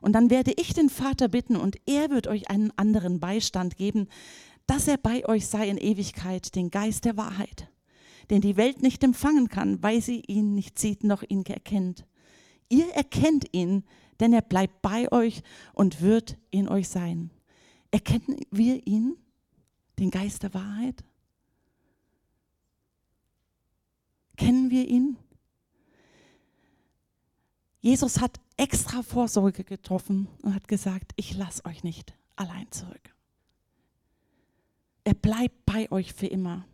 Und 0.01 0.13
dann 0.13 0.29
werde 0.29 0.53
ich 0.55 0.73
den 0.73 0.89
Vater 0.89 1.27
bitten 1.27 1.55
und 1.55 1.77
er 1.85 2.09
wird 2.09 2.27
euch 2.27 2.49
einen 2.49 2.71
anderen 2.77 3.19
Beistand 3.19 3.77
geben, 3.77 4.07
dass 4.67 4.87
er 4.87 4.97
bei 4.97 5.27
euch 5.27 5.47
sei 5.47 5.69
in 5.69 5.77
Ewigkeit, 5.77 6.55
den 6.55 6.69
Geist 6.69 7.05
der 7.05 7.17
Wahrheit, 7.17 7.71
den 8.29 8.41
die 8.41 8.57
Welt 8.57 8.81
nicht 8.81 9.03
empfangen 9.03 9.47
kann, 9.47 9.81
weil 9.81 10.01
sie 10.01 10.21
ihn 10.27 10.53
nicht 10.53 10.77
sieht 10.77 11.03
noch 11.03 11.23
ihn 11.23 11.45
erkennt. 11.45 12.05
Ihr 12.69 12.89
erkennt 12.93 13.47
ihn, 13.53 13.83
denn 14.19 14.33
er 14.33 14.41
bleibt 14.41 14.81
bei 14.81 15.11
euch 15.11 15.41
und 15.73 16.01
wird 16.01 16.37
in 16.51 16.67
euch 16.67 16.89
sein. 16.89 17.31
Erkennen 17.91 18.39
wir 18.51 18.85
ihn, 18.85 19.15
den 19.99 20.11
Geist 20.11 20.43
der 20.43 20.53
Wahrheit? 20.53 21.03
Kennen 24.35 24.69
wir 24.69 24.87
ihn? 24.87 25.17
Jesus 27.79 28.19
hat 28.19 28.39
extra 28.57 29.01
Vorsorge 29.01 29.63
getroffen 29.63 30.27
und 30.41 30.53
hat 30.53 30.67
gesagt, 30.67 31.13
ich 31.15 31.35
lasse 31.37 31.63
euch 31.65 31.83
nicht 31.83 32.13
allein 32.35 32.69
zurück. 32.71 33.16
Er 35.07 35.13
bleibt 35.13 35.65
bei 35.65 35.89
euch 35.89 36.11
für 36.13 36.27
immer, 36.27 36.65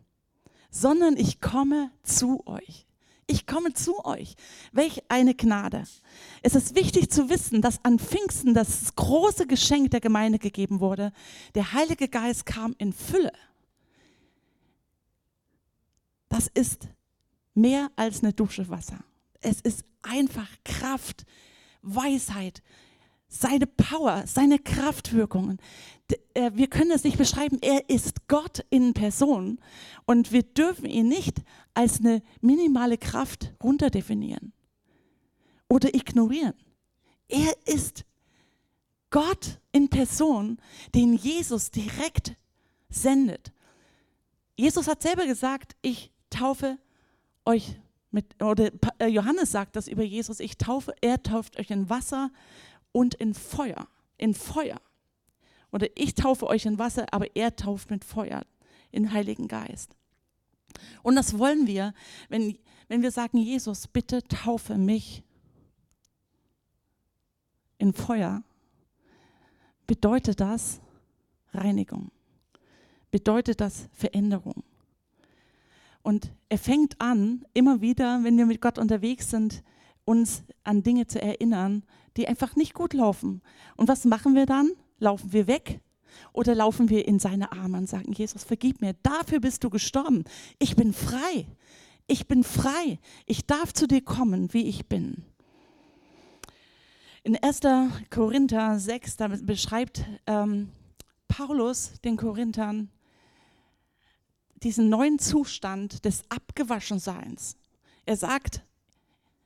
sondern 0.71 1.17
ich 1.17 1.39
komme 1.39 1.91
zu 2.01 2.41
euch. 2.47 2.87
Ich 3.27 3.45
komme 3.45 3.75
zu 3.75 4.03
euch. 4.05 4.33
Welch 4.71 5.03
eine 5.07 5.35
Gnade. 5.35 5.83
Es 6.41 6.55
ist 6.55 6.73
wichtig 6.73 7.11
zu 7.11 7.29
wissen, 7.29 7.61
dass 7.61 7.85
an 7.85 7.99
Pfingsten 7.99 8.55
das 8.55 8.95
große 8.95 9.45
Geschenk 9.45 9.91
der 9.91 10.01
Gemeinde 10.01 10.39
gegeben 10.39 10.79
wurde. 10.79 11.13
Der 11.53 11.73
Heilige 11.73 12.07
Geist 12.07 12.47
kam 12.47 12.73
in 12.79 12.91
Fülle. 12.91 13.33
Das 16.27 16.47
ist 16.47 16.87
mehr 17.53 17.91
als 17.95 18.23
eine 18.23 18.33
Dusche 18.33 18.67
Wasser. 18.67 18.97
Es 19.41 19.61
ist 19.61 19.85
einfach 20.01 20.49
Kraft, 20.65 21.27
Weisheit, 21.83 22.63
seine 23.33 23.65
Power, 23.65 24.23
seine 24.27 24.59
Kraftwirkungen. 24.59 25.57
Äh, 26.35 26.51
wir 26.53 26.67
können 26.67 26.91
es 26.91 27.03
nicht 27.03 27.17
beschreiben. 27.17 27.57
Er 27.61 27.89
ist 27.89 28.27
Gott 28.27 28.63
in 28.69 28.93
Person 28.93 29.59
und 30.05 30.31
wir 30.31 30.43
dürfen 30.43 30.85
ihn 30.85 31.07
nicht 31.07 31.41
als 31.73 31.99
eine 31.99 32.21
minimale 32.41 32.97
Kraft 32.97 33.53
runterdefinieren 33.61 34.53
oder 35.67 35.93
ignorieren. 35.95 36.53
Er 37.27 37.55
ist 37.65 38.05
Gott 39.09 39.59
in 39.71 39.89
Person, 39.89 40.57
den 40.93 41.15
Jesus 41.15 41.71
direkt 41.71 42.35
sendet. 42.89 43.51
Jesus 44.55 44.87
hat 44.87 45.01
selber 45.01 45.25
gesagt, 45.25 45.75
ich 45.81 46.11
taufe 46.29 46.77
euch 47.45 47.79
mit, 48.11 48.43
oder 48.43 48.69
äh, 48.99 49.07
Johannes 49.07 49.51
sagt 49.51 49.75
das 49.75 49.87
über 49.87 50.03
Jesus, 50.03 50.39
ich 50.39 50.57
taufe, 50.59 50.93
er 51.01 51.23
tauft 51.23 51.57
euch 51.57 51.71
in 51.71 51.89
Wasser 51.89 52.29
und 52.93 53.15
in 53.15 53.33
Feuer, 53.33 53.89
in 54.17 54.33
Feuer. 54.33 54.79
Oder 55.73 55.87
ich 55.95 56.15
taufe 56.15 56.47
euch 56.47 56.65
in 56.65 56.79
Wasser, 56.79 57.07
aber 57.11 57.35
er 57.35 57.57
tauft 57.57 57.89
mit 57.89 58.05
Feuer, 58.05 58.45
in 58.91 59.11
Heiligen 59.11 59.49
Geist. 59.49 59.93
Und 61.01 61.15
das 61.15 61.37
wollen 61.37 61.67
wir, 61.67 61.93
wenn, 62.29 62.57
wenn 62.87 63.01
wir 63.01 63.11
sagen, 63.11 63.37
Jesus, 63.37 63.87
bitte 63.87 64.23
taufe 64.23 64.77
mich 64.77 65.23
in 67.77 67.91
Feuer, 67.91 68.43
bedeutet 69.87 70.39
das 70.39 70.79
Reinigung, 71.53 72.11
bedeutet 73.11 73.59
das 73.59 73.89
Veränderung. 73.93 74.63
Und 76.03 76.31
er 76.49 76.57
fängt 76.57 76.99
an, 77.01 77.45
immer 77.53 77.81
wieder, 77.81 78.23
wenn 78.23 78.37
wir 78.37 78.45
mit 78.45 78.61
Gott 78.61 78.77
unterwegs 78.77 79.29
sind, 79.29 79.63
uns 80.05 80.43
an 80.63 80.83
Dinge 80.83 81.07
zu 81.07 81.21
erinnern, 81.21 81.83
die 82.17 82.27
einfach 82.27 82.55
nicht 82.55 82.73
gut 82.73 82.93
laufen. 82.93 83.41
Und 83.75 83.87
was 83.87 84.05
machen 84.05 84.35
wir 84.35 84.45
dann? 84.45 84.71
Laufen 84.99 85.33
wir 85.33 85.47
weg 85.47 85.81
oder 86.31 86.55
laufen 86.55 86.89
wir 86.89 87.07
in 87.07 87.19
seine 87.19 87.51
Arme 87.51 87.77
und 87.77 87.89
sagen, 87.89 88.13
Jesus, 88.13 88.43
vergib 88.43 88.81
mir, 88.81 88.93
dafür 89.03 89.39
bist 89.39 89.63
du 89.63 89.69
gestorben. 89.69 90.23
Ich 90.59 90.75
bin 90.75 90.93
frei. 90.93 91.47
Ich 92.07 92.27
bin 92.27 92.43
frei. 92.43 92.99
Ich 93.25 93.45
darf 93.45 93.73
zu 93.73 93.87
dir 93.87 94.01
kommen, 94.01 94.53
wie 94.53 94.67
ich 94.67 94.87
bin. 94.87 95.23
In 97.23 97.37
1. 97.41 97.61
Korinther 98.09 98.77
6, 98.79 99.15
da 99.15 99.29
beschreibt 99.29 100.03
ähm, 100.27 100.69
Paulus 101.29 101.93
den 102.03 102.17
Korinthern, 102.17 102.89
diesen 104.57 104.89
neuen 104.89 105.19
Zustand 105.19 106.05
des 106.05 106.23
Abgewaschenseins. 106.29 107.57
Er 108.05 108.17
sagt, 108.17 108.63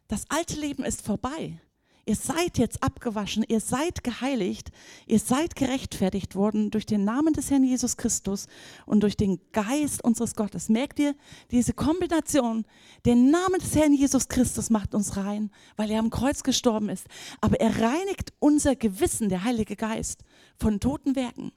das 0.07 0.25
alte 0.29 0.59
Leben 0.59 0.83
ist 0.83 1.01
vorbei. 1.01 1.59
Ihr 2.07 2.15
seid 2.15 2.57
jetzt 2.57 2.81
abgewaschen, 2.83 3.43
ihr 3.49 3.59
seid 3.59 4.01
geheiligt, 4.01 4.71
ihr 5.07 5.19
seid 5.19 5.57
gerechtfertigt 5.57 6.35
worden 6.35 6.71
durch 6.71 6.85
den 6.85 7.03
Namen 7.03 7.33
des 7.33 7.51
Herrn 7.51 7.65
Jesus 7.65 7.97
Christus 7.97 8.47
und 8.85 9.01
durch 9.01 9.17
den 9.17 9.41
Geist 9.51 10.01
unseres 10.05 10.35
Gottes. 10.35 10.69
Merkt 10.69 10.99
ihr, 10.99 11.15
diese 11.51 11.73
Kombination, 11.73 12.63
der 13.03 13.15
Name 13.15 13.57
des 13.57 13.75
Herrn 13.75 13.93
Jesus 13.93 14.29
Christus 14.29 14.69
macht 14.69 14.95
uns 14.95 15.17
rein, 15.17 15.51
weil 15.75 15.91
er 15.91 15.99
am 15.99 16.09
Kreuz 16.09 16.43
gestorben 16.43 16.87
ist. 16.87 17.07
Aber 17.41 17.59
er 17.59 17.81
reinigt 17.81 18.31
unser 18.39 18.77
Gewissen, 18.77 19.27
der 19.27 19.43
Heilige 19.43 19.75
Geist, 19.75 20.23
von 20.57 20.79
toten 20.79 21.17
Werken, 21.17 21.51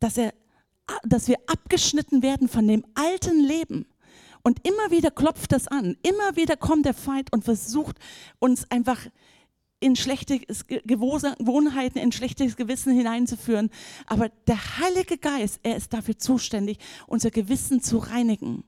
dass 0.00 0.18
er 0.18 0.34
dass 1.02 1.28
wir 1.28 1.36
abgeschnitten 1.46 2.22
werden 2.22 2.48
von 2.48 2.68
dem 2.68 2.84
alten 2.94 3.40
Leben. 3.40 3.86
Und 4.44 4.64
immer 4.66 4.90
wieder 4.90 5.10
klopft 5.10 5.52
das 5.52 5.66
an. 5.68 5.96
Immer 6.02 6.36
wieder 6.36 6.56
kommt 6.56 6.84
der 6.84 6.94
Feind 6.94 7.32
und 7.32 7.44
versucht 7.44 7.98
uns 8.38 8.70
einfach 8.70 9.00
in 9.80 9.96
schlechte 9.96 10.38
Gewohnheiten, 10.38 11.98
in 11.98 12.12
schlechtes 12.12 12.54
Gewissen 12.56 12.94
hineinzuführen. 12.94 13.70
Aber 14.06 14.28
der 14.46 14.78
Heilige 14.78 15.16
Geist, 15.16 15.60
er 15.62 15.76
ist 15.76 15.92
dafür 15.92 16.18
zuständig, 16.18 16.78
unser 17.06 17.30
Gewissen 17.30 17.82
zu 17.82 17.98
reinigen. 17.98 18.64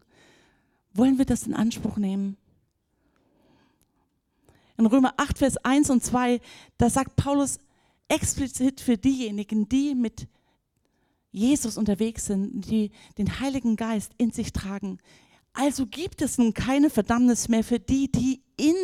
Wollen 0.94 1.18
wir 1.18 1.26
das 1.26 1.46
in 1.46 1.54
Anspruch 1.54 1.98
nehmen? 1.98 2.38
In 4.78 4.86
Römer 4.86 5.14
8, 5.18 5.38
Vers 5.38 5.56
1 5.58 5.90
und 5.90 6.02
2, 6.02 6.40
da 6.78 6.88
sagt 6.88 7.16
Paulus 7.16 7.58
explizit 8.08 8.80
für 8.80 8.96
diejenigen, 8.96 9.68
die 9.68 9.94
mit 9.94 10.26
Jesus 11.32 11.76
unterwegs 11.76 12.26
sind, 12.26 12.62
die 12.62 12.92
den 13.18 13.40
Heiligen 13.40 13.76
Geist 13.76 14.12
in 14.16 14.32
sich 14.32 14.52
tragen. 14.52 14.98
Also 15.56 15.86
gibt 15.86 16.20
es 16.20 16.36
nun 16.36 16.52
keine 16.52 16.90
Verdammnis 16.90 17.48
mehr 17.48 17.64
für 17.64 17.80
die, 17.80 18.12
die 18.12 18.42
in 18.58 18.74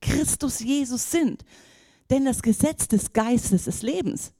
Christus 0.00 0.60
Jesus 0.60 1.10
sind. 1.10 1.44
Denn 2.08 2.24
das 2.24 2.42
Gesetz 2.42 2.88
des 2.88 3.12
Geistes 3.12 3.64
des 3.64 3.82
Lebens, 3.82 4.32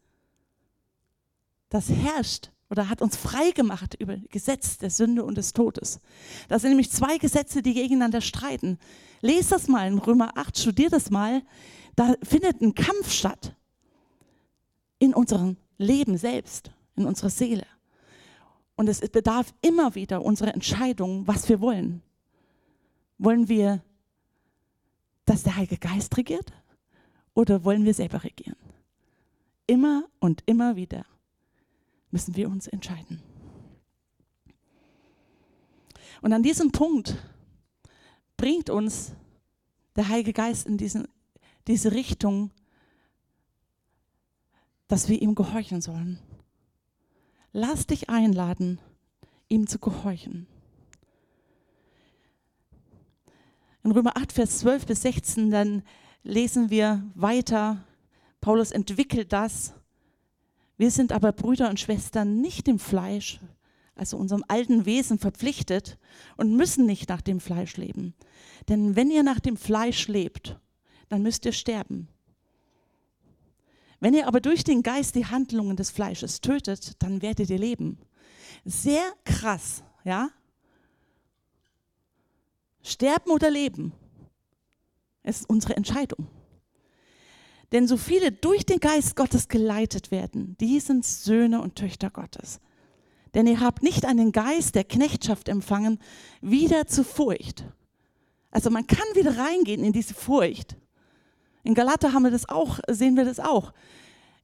das 1.69 1.91
herrscht 1.91 2.51
oder 2.71 2.89
hat 2.89 3.03
uns 3.03 3.17
frei 3.17 3.51
gemacht 3.51 3.95
über 3.99 4.17
Gesetz 4.31 4.79
der 4.79 4.89
Sünde 4.89 5.23
und 5.23 5.37
des 5.37 5.53
Todes. 5.53 6.01
Das 6.49 6.63
sind 6.63 6.71
nämlich 6.71 6.91
zwei 6.91 7.19
Gesetze, 7.19 7.61
die 7.61 7.75
gegeneinander 7.75 8.23
streiten. 8.23 8.79
Lest 9.21 9.53
das 9.53 9.69
mal 9.69 9.87
in 9.87 9.99
Römer 9.99 10.37
8, 10.39 10.59
studiert 10.59 10.95
das 10.95 11.11
mal. 11.11 11.43
Da 11.95 12.15
findet 12.23 12.63
ein 12.63 12.75
Kampf 12.75 13.11
statt 13.11 13.55
in 14.99 15.13
unserem 15.13 15.59
Leben 15.77 16.17
selbst 16.17 16.71
in 16.97 17.05
unserer 17.05 17.31
Seele. 17.31 17.67
Und 18.83 18.89
es 18.89 18.99
bedarf 18.99 19.55
immer 19.61 19.95
wieder 19.95 20.25
unserer 20.25 20.53
Entscheidung, 20.55 21.25
was 21.29 21.49
wir 21.49 21.61
wollen. 21.61 22.03
Wollen 23.17 23.49
wir, 23.49 23.81
dass 25.25 25.45
der 25.45 25.55
Heilige 25.55 25.79
Geist 25.79 26.17
regiert 26.17 26.53
oder 27.33 27.62
wollen 27.62 27.85
wir 27.85 27.95
selber 27.95 28.25
regieren? 28.25 28.57
Immer 29.69 30.09
und 30.19 30.43
immer 30.47 30.75
wieder 30.75 31.07
müssen 32.11 32.35
wir 32.35 32.49
uns 32.49 32.67
entscheiden. 32.67 33.23
Und 36.21 36.33
an 36.33 36.43
diesem 36.43 36.73
Punkt 36.73 37.17
bringt 38.37 38.69
uns 38.69 39.12
der 39.95 40.09
Heilige 40.09 40.33
Geist 40.33 40.67
in 40.67 40.77
diesen, 40.77 41.07
diese 41.69 41.93
Richtung, 41.93 42.51
dass 44.89 45.09
wir 45.09 45.23
ihm 45.23 45.37
gehorchen 45.37 45.81
sollen. 45.81 46.19
Lass 47.53 47.87
dich 47.87 48.09
einladen, 48.09 48.79
ihm 49.49 49.67
zu 49.67 49.79
gehorchen. 49.79 50.47
In 53.85 53.91
Römer 53.91 54.17
8, 54.17 54.33
Vers 54.33 54.61
12 54.61 54.87
bis 54.87 55.03
16, 55.03 55.51
dann 55.51 55.83
lesen 56.23 56.71
wir 56.71 57.03
weiter, 57.15 57.85
Paulus 58.41 58.71
entwickelt 58.71 59.33
das. 59.33 59.75
Wir 60.79 60.91
sind 60.91 61.13
aber 61.13 61.33
Brüder 61.33 61.69
und 61.69 61.79
Schwestern 61.79 62.41
nicht 62.41 62.67
dem 62.67 62.79
Fleisch, 62.79 63.39
also 63.97 64.17
unserem 64.17 64.45
alten 64.49 64.87
Wesen 64.87 65.19
verpflichtet 65.19 65.99
und 66.39 66.57
müssen 66.57 66.87
nicht 66.87 67.11
nach 67.11 67.21
dem 67.21 67.39
Fleisch 67.39 67.77
leben. 67.77 68.15
Denn 68.69 68.97
wenn 68.97 69.11
ihr 69.11 69.23
nach 69.23 69.41
dem 69.41 69.59
Fleisch 69.59 70.09
lebt, 70.09 70.59
dann 71.11 71.23
müsst 71.23 71.45
ihr 71.45 71.53
sterben. 71.53 72.09
Wenn 74.03 74.15
ihr 74.15 74.27
aber 74.27 74.41
durch 74.41 74.65
den 74.65 74.83
Geist 74.83 75.15
die 75.15 75.27
Handlungen 75.27 75.77
des 75.77 75.93
Fleisches 75.93 76.41
tötet, 76.41 77.01
dann 77.01 77.23
werdet 77.23 77.49
ihr 77.51 77.59
leben. 77.59 77.99
Sehr 78.65 79.05
krass, 79.25 79.85
ja? 80.03 80.29
Sterben 82.83 83.31
oder 83.31 83.49
leben 83.49 83.93
ist 85.23 85.49
unsere 85.49 85.77
Entscheidung. 85.77 86.27
Denn 87.71 87.87
so 87.87 87.97
viele 87.97 88.33
durch 88.33 88.67
den 88.67 88.81
Geist 88.81 89.15
Gottes 89.15 89.47
geleitet 89.47 90.11
werden, 90.11 90.57
die 90.59 90.81
sind 90.81 91.07
Söhne 91.07 91.63
und 91.63 91.77
Töchter 91.77 92.11
Gottes. 92.11 92.59
Denn 93.35 93.47
ihr 93.47 93.61
habt 93.61 93.85
nicht 93.85 94.05
einen 94.05 94.33
Geist 94.33 94.75
der 94.75 94.83
Knechtschaft 94.83 95.49
empfangen, 95.49 96.01
wieder 96.41 96.89
zu 96.89 97.05
Furcht. 97.05 97.67
Also 98.51 98.69
man 98.69 98.85
kann 98.89 99.07
wieder 99.15 99.39
reingehen 99.39 99.85
in 99.85 99.93
diese 99.93 100.15
Furcht. 100.15 100.77
In 101.64 101.75
Galater 101.75 102.12
haben 102.12 102.25
wir 102.25 102.31
das 102.31 102.49
auch, 102.49 102.81
sehen 102.88 103.16
wir 103.16 103.25
das 103.25 103.40
auch. 103.40 103.73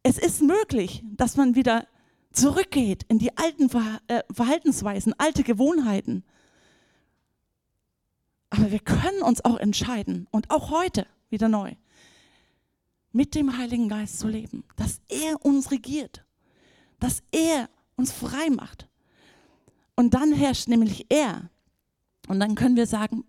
Es 0.02 0.18
ist 0.18 0.42
möglich, 0.42 1.02
dass 1.16 1.37
man 1.37 1.54
wieder 1.54 1.87
zurückgeht 2.32 3.04
in 3.08 3.18
die 3.18 3.37
alten 3.37 3.68
äh, 4.06 4.22
Verhaltensweisen, 4.30 5.14
alte 5.18 5.42
Gewohnheiten. 5.42 6.25
Aber 8.50 8.70
wir 8.70 8.78
können 8.78 9.22
uns 9.22 9.44
auch 9.44 9.58
entscheiden 9.58 10.26
und 10.30 10.50
auch 10.50 10.70
heute 10.70 11.06
wieder 11.30 11.48
neu 11.48 11.75
mit 13.12 13.34
dem 13.34 13.56
Heiligen 13.58 13.88
Geist 13.88 14.18
zu 14.20 14.28
leben, 14.28 14.64
dass 14.76 15.00
er 15.08 15.44
uns 15.44 15.70
regiert, 15.70 16.25
dass 17.00 17.22
er 17.32 17.68
uns 17.96 18.12
frei 18.12 18.50
macht. 18.50 18.88
Und 19.96 20.14
dann 20.14 20.32
herrscht 20.32 20.68
nämlich 20.68 21.06
er. 21.08 21.50
Und 22.28 22.38
dann 22.38 22.54
können 22.54 22.76
wir 22.76 22.87
sagen, 22.87 23.25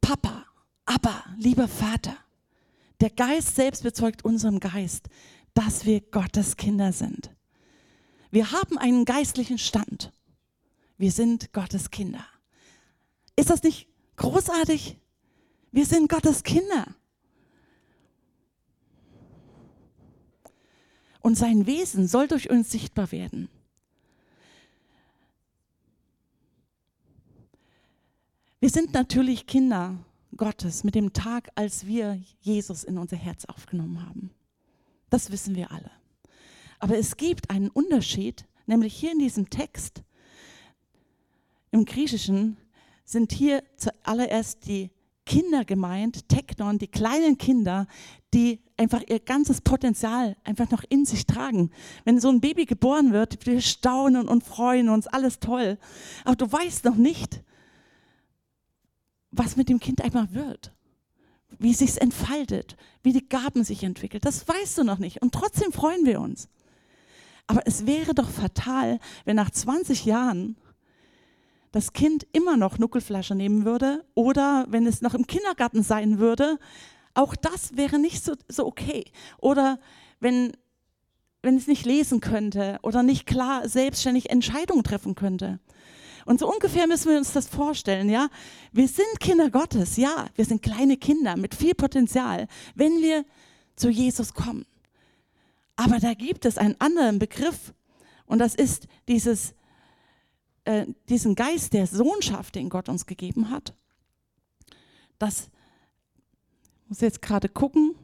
Papa, 0.00 0.46
aber 0.86 1.24
lieber 1.36 1.68
Vater, 1.68 2.16
der 3.00 3.10
Geist 3.10 3.56
selbst 3.56 3.82
bezeugt 3.82 4.24
unserem 4.24 4.60
Geist, 4.60 5.08
dass 5.54 5.86
wir 5.86 6.00
Gottes 6.00 6.56
Kinder 6.56 6.92
sind. 6.92 7.30
Wir 8.30 8.52
haben 8.52 8.78
einen 8.78 9.04
geistlichen 9.04 9.58
Stand. 9.58 10.12
Wir 10.96 11.10
sind 11.10 11.52
Gottes 11.52 11.90
Kinder. 11.90 12.24
Ist 13.36 13.50
das 13.50 13.62
nicht 13.62 13.88
großartig? 14.16 14.98
Wir 15.72 15.86
sind 15.86 16.08
Gottes 16.08 16.42
Kinder. 16.42 16.94
Und 21.20 21.36
sein 21.36 21.66
Wesen 21.66 22.06
soll 22.06 22.28
durch 22.28 22.50
uns 22.50 22.70
sichtbar 22.70 23.12
werden. 23.12 23.48
Wir 28.60 28.70
sind 28.70 28.92
natürlich 28.92 29.46
Kinder 29.46 29.98
Gottes 30.40 30.84
mit 30.84 30.94
dem 30.94 31.12
Tag, 31.12 31.50
als 31.54 31.86
wir 31.86 32.18
Jesus 32.40 32.82
in 32.82 32.96
unser 32.96 33.18
Herz 33.18 33.44
aufgenommen 33.44 34.06
haben. 34.08 34.30
Das 35.10 35.30
wissen 35.30 35.54
wir 35.54 35.70
alle. 35.70 35.90
Aber 36.78 36.96
es 36.96 37.18
gibt 37.18 37.50
einen 37.50 37.68
Unterschied, 37.68 38.46
nämlich 38.64 38.94
hier 38.94 39.12
in 39.12 39.18
diesem 39.18 39.50
Text, 39.50 40.02
im 41.72 41.84
Griechischen 41.84 42.56
sind 43.04 43.32
hier 43.32 43.62
zuallererst 43.76 44.66
die 44.66 44.90
Kinder 45.26 45.66
gemeint, 45.66 46.26
Teknon, 46.30 46.78
die 46.78 46.88
kleinen 46.88 47.36
Kinder, 47.36 47.86
die 48.32 48.62
einfach 48.78 49.02
ihr 49.06 49.20
ganzes 49.20 49.60
Potenzial 49.60 50.38
einfach 50.42 50.70
noch 50.70 50.84
in 50.88 51.04
sich 51.04 51.26
tragen. 51.26 51.70
Wenn 52.06 52.18
so 52.18 52.30
ein 52.30 52.40
Baby 52.40 52.64
geboren 52.64 53.12
wird, 53.12 53.44
wir 53.44 53.60
staunen 53.60 54.26
und 54.26 54.42
freuen 54.42 54.88
uns, 54.88 55.06
alles 55.06 55.38
toll. 55.38 55.76
Aber 56.24 56.36
du 56.36 56.50
weißt 56.50 56.86
noch 56.86 56.96
nicht, 56.96 57.42
was 59.30 59.56
mit 59.56 59.68
dem 59.68 59.80
Kind 59.80 60.02
einmal 60.02 60.32
wird, 60.34 60.72
wie 61.58 61.70
es 61.70 61.78
sich 61.78 62.00
entfaltet, 62.00 62.76
wie 63.02 63.12
die 63.12 63.28
Gaben 63.28 63.64
sich 63.64 63.82
entwickeln. 63.82 64.20
Das 64.22 64.46
weißt 64.46 64.78
du 64.78 64.84
noch 64.84 64.98
nicht. 64.98 65.22
Und 65.22 65.32
trotzdem 65.32 65.72
freuen 65.72 66.04
wir 66.04 66.20
uns. 66.20 66.48
Aber 67.46 67.66
es 67.66 67.86
wäre 67.86 68.14
doch 68.14 68.28
fatal, 68.28 69.00
wenn 69.24 69.36
nach 69.36 69.50
20 69.50 70.04
Jahren 70.04 70.56
das 71.72 71.92
Kind 71.92 72.26
immer 72.32 72.56
noch 72.56 72.78
Nuckelflasche 72.78 73.34
nehmen 73.34 73.64
würde 73.64 74.04
oder 74.14 74.66
wenn 74.68 74.86
es 74.86 75.02
noch 75.02 75.14
im 75.14 75.26
Kindergarten 75.26 75.82
sein 75.82 76.18
würde. 76.18 76.58
Auch 77.14 77.36
das 77.36 77.76
wäre 77.76 77.98
nicht 77.98 78.24
so, 78.24 78.34
so 78.48 78.66
okay. 78.66 79.04
Oder 79.38 79.78
wenn, 80.18 80.52
wenn 81.42 81.56
es 81.56 81.66
nicht 81.66 81.86
lesen 81.86 82.20
könnte 82.20 82.78
oder 82.82 83.02
nicht 83.02 83.26
klar 83.26 83.68
selbstständig 83.68 84.30
Entscheidungen 84.30 84.84
treffen 84.84 85.14
könnte. 85.14 85.60
Und 86.26 86.40
so 86.40 86.52
ungefähr 86.52 86.86
müssen 86.86 87.10
wir 87.10 87.18
uns 87.18 87.32
das 87.32 87.48
vorstellen, 87.48 88.08
ja? 88.08 88.28
Wir 88.72 88.88
sind 88.88 89.20
Kinder 89.20 89.50
Gottes, 89.50 89.96
ja, 89.96 90.26
wir 90.34 90.44
sind 90.44 90.62
kleine 90.62 90.96
Kinder 90.96 91.36
mit 91.36 91.54
viel 91.54 91.74
Potenzial, 91.74 92.46
wenn 92.74 93.00
wir 93.00 93.24
zu 93.76 93.88
Jesus 93.88 94.34
kommen. 94.34 94.66
Aber 95.76 95.98
da 95.98 96.14
gibt 96.14 96.44
es 96.44 96.58
einen 96.58 96.76
anderen 96.78 97.18
Begriff 97.18 97.72
und 98.26 98.38
das 98.38 98.54
ist 98.54 98.86
dieses, 99.08 99.54
äh, 100.64 100.86
diesen 101.08 101.34
Geist 101.34 101.72
der 101.72 101.86
Sohnschaft, 101.86 102.54
den 102.54 102.68
Gott 102.68 102.88
uns 102.88 103.06
gegeben 103.06 103.50
hat. 103.50 103.74
Das 105.18 105.48
muss 106.88 107.00
jetzt 107.00 107.22
gerade 107.22 107.48
gucken. 107.48 107.94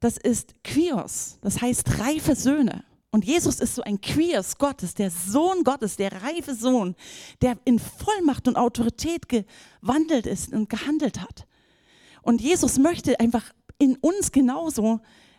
Das 0.00 0.16
ist 0.16 0.62
Quios, 0.64 1.38
das 1.40 1.62
heißt 1.62 1.98
reife 1.98 2.34
Söhne. 2.34 2.84
Und 3.14 3.24
Jesus 3.24 3.60
ist 3.60 3.76
so 3.76 3.82
ein 3.82 4.00
Quios 4.00 4.58
Gottes, 4.58 4.92
der 4.92 5.08
Sohn 5.08 5.62
Gottes, 5.62 5.94
der 5.94 6.10
reife 6.24 6.52
Sohn, 6.52 6.96
der 7.42 7.56
in 7.64 7.78
Vollmacht 7.78 8.48
und 8.48 8.56
Autorität 8.56 9.28
gewandelt 9.28 10.26
ist 10.26 10.52
und 10.52 10.68
gehandelt 10.68 11.20
hat. 11.20 11.46
Und 12.22 12.40
Jesus 12.40 12.76
möchte 12.76 13.20
einfach 13.20 13.44
in 13.78 13.94
uns 13.98 14.32
genauso 14.32 14.98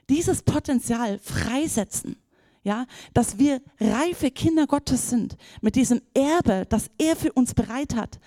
dieses 0.09 0.41
Potenzial 0.41 1.19
freisetzen. 1.19 2.15
Ja, 2.63 2.85
dass 3.13 3.39
wir 3.39 3.61
reife 3.81 4.31
Kinder 4.31 4.67
Gottes 4.67 5.09
sind 5.09 5.35
mit 5.59 5.75
diesem 5.75 6.01
Erbe, 6.13 6.65
das 6.69 6.89
er 6.97 7.17
für 7.17 7.33
uns 7.33 7.53
bereit 7.53 7.93
hat. 7.93 8.21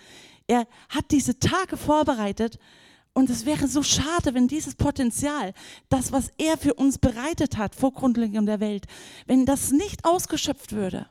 Er 0.47 0.67
hat 0.91 1.11
diese 1.11 1.39
Tage 1.39 1.79
vorbereitet 1.79 2.59
und 3.15 3.31
es 3.31 3.47
wäre 3.47 3.67
so 3.67 3.83
schade, 3.83 4.35
wenn 4.35 4.49
dieses 4.49 4.75
Potenzial, 4.75 5.53
das, 5.89 6.13
was 6.13 6.31
er 6.39 6.57
für 6.57 6.75
uns 6.75 6.99
bereitet 6.99 7.57
hat 7.57 7.75
vor 7.75 7.93
Grundlegung 7.93 8.47
der 8.47 8.61
Welt, 8.61 8.87
wenn 9.27 9.47
das 9.47 9.73
nicht 9.73 10.05
ausgeschöpft 10.05 10.73
würde. 10.73 11.09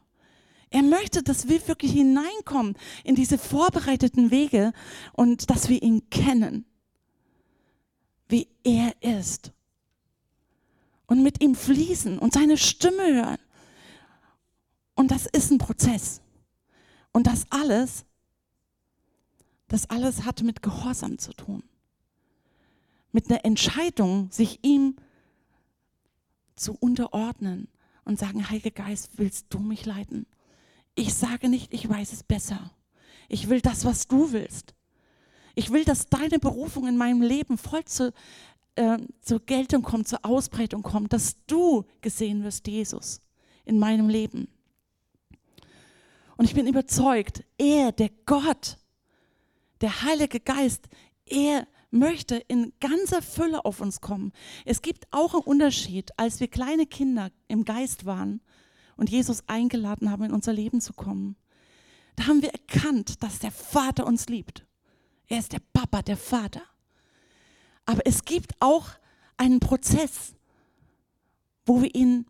Er 0.70 0.84
möchte, 0.84 1.24
dass 1.24 1.48
wir 1.48 1.66
wirklich 1.68 1.94
hineinkommen 1.94 2.76
in 3.04 3.16
diese 3.16 3.38
vorbereiteten 3.38 4.32
Wege 4.32 4.74
und 5.14 5.50
dass 5.50 5.70
wir 5.70 5.82
ihn 5.82 6.10
kennen, 6.10 6.66
wie 8.28 8.48
er 8.64 8.94
ist 9.02 9.54
und 11.08 11.24
mit 11.24 11.42
ihm 11.42 11.56
fließen 11.56 12.20
und 12.20 12.34
seine 12.34 12.58
Stimme 12.58 13.14
hören. 13.14 13.40
Und 14.96 15.12
das 15.12 15.26
ist 15.26 15.52
ein 15.52 15.58
Prozess. 15.58 16.22
Und 17.14 17.28
das 17.28 17.46
alles, 17.50 18.06
das 19.70 19.90
alles 19.90 20.26
hat 20.26 20.44
mit 20.44 20.62
Gehorsam 20.62 21.18
zu 21.18 21.34
tun. 21.34 21.64
Mit 23.18 23.32
einer 23.32 23.44
Entscheidung, 23.46 24.30
sich 24.30 24.60
ihm 24.62 24.96
zu 26.56 26.78
unterordnen 26.80 27.68
und 28.06 28.20
sagen, 28.20 28.48
Heiliger 28.48 28.70
Geist, 28.70 29.10
willst 29.16 29.48
du 29.50 29.58
mich 29.58 29.88
leiten? 29.88 30.28
Ich 30.94 31.16
sage 31.16 31.50
nicht, 31.50 31.74
ich 31.74 31.90
weiß 31.90 32.14
es 32.14 32.22
besser. 32.22 32.70
Ich 33.28 33.50
will 33.50 33.60
das, 33.60 33.86
was 33.86 34.08
du 34.08 34.34
willst. 34.34 34.76
Ich 35.56 35.72
will, 35.72 35.84
dass 35.84 36.10
deine 36.10 36.38
Berufung 36.38 36.88
in 36.88 36.96
meinem 36.96 37.24
Leben 37.24 37.58
voll 37.58 37.84
zu, 37.86 38.14
äh, 38.76 39.00
zur 39.22 39.40
Geltung 39.40 39.82
kommt, 39.82 40.08
zur 40.08 40.24
Ausbreitung 40.24 40.84
kommt, 40.84 41.12
dass 41.12 41.44
du 41.48 41.86
gesehen 42.02 42.44
wirst, 42.44 42.68
Jesus, 42.68 43.20
in 43.66 43.80
meinem 43.80 44.10
Leben. 44.10 44.48
Und 46.38 46.46
ich 46.46 46.54
bin 46.54 46.68
überzeugt, 46.68 47.44
er, 47.58 47.92
der 47.94 48.12
Gott, 48.28 48.78
der 49.82 50.04
Heilige 50.04 50.40
Geist, 50.40 50.88
er 51.26 51.66
möchte 52.00 52.36
in 52.36 52.74
ganzer 52.80 53.22
Fülle 53.22 53.66
auf 53.66 53.82
uns 53.82 54.02
kommen. 54.02 54.32
Es 54.66 54.82
gibt 54.82 55.08
auch 55.12 55.34
einen 55.34 55.44
Unterschied, 55.44 56.12
als 56.18 56.40
wir 56.40 56.48
kleine 56.48 56.86
Kinder 56.86 57.32
im 57.48 57.66
Geist 57.66 58.06
waren 58.06 58.42
und 58.96 59.10
Jesus 59.10 59.44
eingeladen 59.48 60.12
haben, 60.12 60.24
in 60.24 60.32
unser 60.32 60.54
Leben 60.54 60.82
zu 60.82 60.94
kommen. 60.94 61.36
Da 62.16 62.28
haben 62.28 62.42
wir 62.42 62.50
erkannt, 62.50 63.22
dass 63.24 63.40
der 63.40 63.52
Vater 63.52 64.06
uns 64.06 64.28
liebt. 64.28 64.66
Er 65.28 65.40
ist 65.40 65.54
der 65.54 65.62
Papa, 65.74 66.02
der 66.02 66.18
Vater. 66.18 66.62
Aber 67.86 68.02
es 68.06 68.26
gibt 68.26 68.54
auch 68.60 68.90
einen 69.38 69.60
Prozess, 69.60 70.34
wo 71.66 71.82
wir 71.82 71.94
ihn 71.94 72.26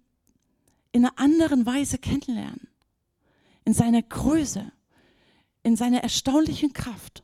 in 0.91 1.05
einer 1.05 1.17
anderen 1.17 1.65
Weise 1.65 1.97
kennenlernen. 1.97 2.67
In 3.65 3.73
seiner 3.73 4.01
Größe, 4.01 4.71
in 5.63 5.75
seiner 5.75 6.01
erstaunlichen 6.03 6.73
Kraft, 6.73 7.23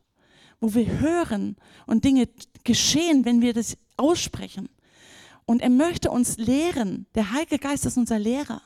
wo 0.64 0.74
wir 0.74 1.02
hören 1.02 1.58
und 1.88 2.06
Dinge 2.06 2.30
geschehen, 2.64 3.26
wenn 3.26 3.42
wir 3.42 3.54
das 3.54 3.78
aussprechen. 3.98 4.70
Und 5.46 5.62
er 5.62 5.70
möchte 5.70 6.10
uns 6.10 6.38
lehren. 6.38 7.06
Der 7.16 7.34
Heilige 7.34 7.60
Geist 7.60 7.86
ist 7.86 7.98
unser 7.98 8.18
Lehrer. 8.18 8.62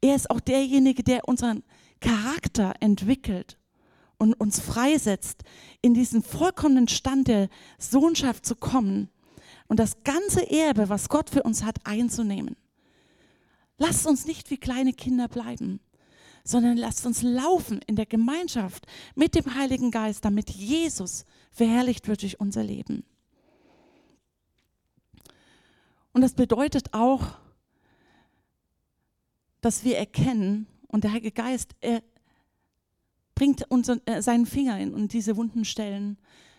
Er 0.00 0.16
ist 0.16 0.30
auch 0.30 0.40
derjenige, 0.40 1.02
der 1.02 1.28
unseren 1.28 1.62
Charakter 2.00 2.72
entwickelt 2.80 3.58
und 4.16 4.32
uns 4.32 4.60
freisetzt, 4.60 5.42
in 5.82 5.92
diesen 5.92 6.22
vollkommenen 6.22 6.88
Stand 6.88 7.28
der 7.28 7.50
Sohnschaft 7.78 8.46
zu 8.46 8.56
kommen 8.56 9.10
und 9.68 9.78
das 9.78 10.02
ganze 10.04 10.50
Erbe, 10.50 10.88
was 10.88 11.10
Gott 11.10 11.28
für 11.28 11.42
uns 11.42 11.64
hat, 11.64 11.84
einzunehmen. 11.84 12.56
Lasst 13.76 14.06
uns 14.06 14.24
nicht 14.24 14.50
wie 14.50 14.56
kleine 14.56 14.94
Kinder 14.94 15.28
bleiben, 15.28 15.80
sondern 16.44 16.76
lasst 16.76 17.06
uns 17.06 17.22
laufen 17.22 17.80
in 17.86 17.96
der 17.96 18.06
Gemeinschaft 18.06 18.86
mit 19.14 19.34
dem 19.34 19.54
Heiligen 19.54 19.90
Geist, 19.90 20.24
damit 20.24 20.50
Jesus 20.50 21.24
verherrlicht 21.52 22.08
wird 22.08 22.22
durch 22.22 22.40
unser 22.40 22.62
Leben. 22.62 23.04
Und 26.12 26.22
das 26.22 26.34
bedeutet 26.34 26.92
auch, 26.92 27.38
dass 29.60 29.84
wir 29.84 29.98
erkennen, 29.98 30.66
und 30.88 31.04
der 31.04 31.12
Heilige 31.12 31.30
Geist, 31.30 31.76
er 31.80 32.02
bringt 33.34 33.70
unseren, 33.70 34.04
äh, 34.06 34.22
seinen 34.22 34.46
Finger 34.46 34.78
in, 34.78 34.94
in 34.94 35.08
diese 35.08 35.36
wunden 35.36 35.64
Stellen, 35.64 36.18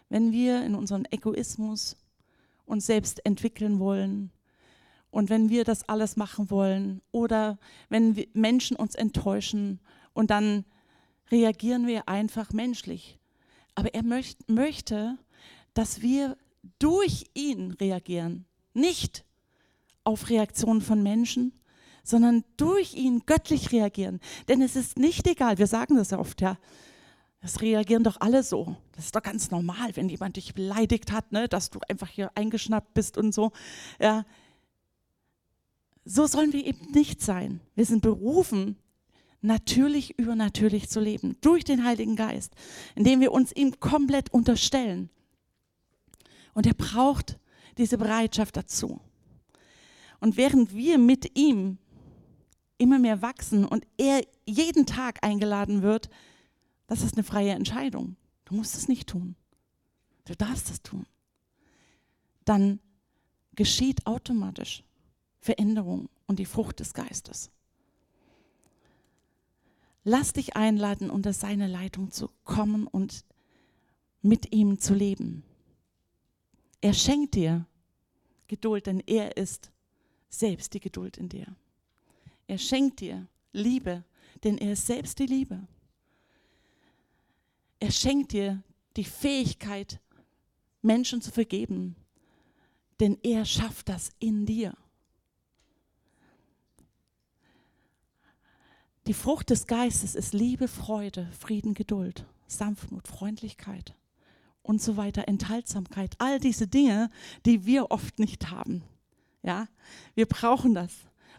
wenn 0.10 0.32
wir 0.32 0.64
in 0.64 0.76
unserem 0.76 1.06
Egoismus 1.12 1.98
uns 2.66 2.86
selbst 2.86 3.26
entwickeln 3.26 3.80
wollen 3.80 4.32
und 5.12 5.30
wenn 5.30 5.50
wir 5.50 5.64
das 5.64 5.88
alles 5.88 6.16
machen 6.16 6.50
wollen 6.50 7.02
oder 7.12 7.60
wenn 7.90 8.26
Menschen 8.34 8.78
uns 8.78 8.96
enttäuschen 8.96 9.80
und 10.14 10.32
dann 10.32 10.66
reagieren 11.32 11.86
wir 11.86 12.10
einfach 12.10 12.52
menschlich. 12.54 13.20
Aber 13.76 13.94
er 13.94 14.04
möcht, 14.04 14.50
möchte, 14.50 15.18
dass 15.74 16.02
wir 16.02 16.38
durch 16.80 17.26
ihn 17.34 17.72
reagieren, 17.72 18.46
nicht 18.74 19.26
auf 20.04 20.30
Reaktionen 20.30 20.82
von 20.82 21.04
Menschen, 21.04 21.54
sondern 22.04 22.44
durch 22.58 22.94
ihn 22.94 23.24
göttlich 23.26 23.72
reagieren. 23.72 24.20
Denn 24.48 24.62
es 24.62 24.76
ist 24.76 24.98
nicht 24.98 25.28
egal, 25.28 25.58
wir 25.58 25.68
sagen 25.68 25.98
das 25.98 26.12
ja 26.12 26.20
oft, 26.20 26.42
ja, 26.42 26.58
das 27.42 27.62
reagieren 27.62 28.04
doch 28.04 28.18
alle 28.20 28.44
so. 28.44 28.76
Das 28.94 29.06
ist 29.06 29.16
doch 29.16 29.24
ganz 29.24 29.52
normal, 29.52 29.96
wenn 29.96 30.10
jemand 30.10 30.36
dich 30.36 30.54
beleidigt 30.54 31.12
hat, 31.12 31.32
ne, 31.32 31.48
dass 31.48 31.70
du 31.70 31.80
einfach 31.90 32.08
hier 32.08 32.32
eingeschnappt 32.36 32.94
bist 32.94 33.18
und 33.18 33.34
so. 33.34 33.52
Ja. 34.00 34.26
So 36.14 36.28
sollen 36.28 36.52
wir 36.52 36.66
eben 36.66 36.92
nicht 36.92 37.22
sein. 37.22 37.62
Wir 37.74 37.86
sind 37.86 38.02
berufen, 38.02 38.76
natürlich 39.40 40.20
übernatürlich 40.20 40.90
zu 40.90 41.00
leben, 41.00 41.38
durch 41.40 41.64
den 41.64 41.86
Heiligen 41.86 42.18
Geist, 42.18 42.54
indem 42.96 43.22
wir 43.22 43.32
uns 43.32 43.54
ihm 43.54 43.80
komplett 43.80 44.34
unterstellen. 44.34 45.10
Und 46.54 46.68
er 46.68 46.74
braucht 46.74 47.40
diese 47.78 47.98
Bereitschaft 47.98 48.58
dazu. 48.58 49.00
Und 50.20 50.36
während 50.36 50.76
wir 50.76 50.98
mit 50.98 51.40
ihm 51.40 51.78
immer 52.78 53.00
mehr 53.00 53.22
wachsen 53.22 53.64
und 53.64 53.88
er 53.98 54.22
jeden 54.46 54.86
Tag 54.86 55.24
eingeladen 55.24 55.82
wird, 55.82 56.10
das 56.88 57.04
ist 57.04 57.16
eine 57.16 57.24
freie 57.24 57.52
Entscheidung. 57.52 58.18
Du 58.44 58.56
musst 58.56 58.76
es 58.76 58.90
nicht 58.90 59.08
tun. 59.08 59.38
Du 60.26 60.36
darfst 60.36 60.72
es 60.72 60.82
tun. 60.82 61.06
Dann 62.44 62.82
geschieht 63.56 64.06
automatisch 64.06 64.84
Veränderung 65.42 66.10
und 66.28 66.40
die 66.40 66.46
Frucht 66.46 66.80
des 66.80 66.94
Geistes. 66.94 67.50
Lass 70.04 70.34
dich 70.34 70.56
einladen, 70.56 71.10
unter 71.10 71.34
seine 71.34 71.68
Leitung 71.68 72.12
zu 72.12 72.30
kommen 72.44 72.88
und 72.88 73.26
mit 74.22 74.54
ihm 74.54 74.80
zu 74.80 74.94
leben. 74.94 75.44
Er 76.80 76.94
schenkt 76.94 77.36
dir 77.36 77.66
Geduld, 78.48 78.88
denn 78.88 79.02
er 79.06 79.38
ist 79.38 79.72
selbst 80.30 80.74
die 80.74 80.80
Geduld 80.80 81.18
in 81.18 81.30
dir. 81.30 81.56
Er 82.48 82.58
schenkt 82.58 83.00
dir 83.00 83.28
Liebe, 83.54 84.04
denn 84.44 84.58
er 84.58 84.74
ist 84.74 84.88
selbst 84.88 85.20
die 85.20 85.26
Liebe. 85.26 85.68
Er 87.80 87.92
schenkt 87.92 88.32
dir 88.32 88.64
die 88.96 89.04
Fähigkeit, 89.04 90.00
Menschen 90.82 91.22
zu 91.22 91.32
vergeben, 91.32 91.96
denn 93.00 93.18
er 93.24 93.46
schafft 93.46 93.90
das 93.90 94.12
in 94.20 94.46
dir. 94.46 94.76
Die 99.12 99.18
Frucht 99.18 99.50
des 99.50 99.68
Geistes 99.68 100.16
ist 100.16 100.34
Liebe, 100.34 100.70
Freude, 100.70 101.28
Frieden, 101.38 101.74
Geduld, 101.74 102.26
Sanftmut, 102.48 103.10
Freundlichkeit 103.10 103.94
und 104.64 104.82
so 104.82 104.96
weiter, 104.96 105.28
Enthaltsamkeit. 105.28 106.16
All 106.20 106.40
diese 106.40 106.66
Dinge, 106.66 107.10
die 107.46 107.66
wir 107.66 107.92
oft 107.92 108.20
nicht 108.20 108.52
haben. 108.52 108.84
Ja, 109.44 109.68
wir 110.16 110.28
brauchen 110.28 110.74
das. 110.74 110.94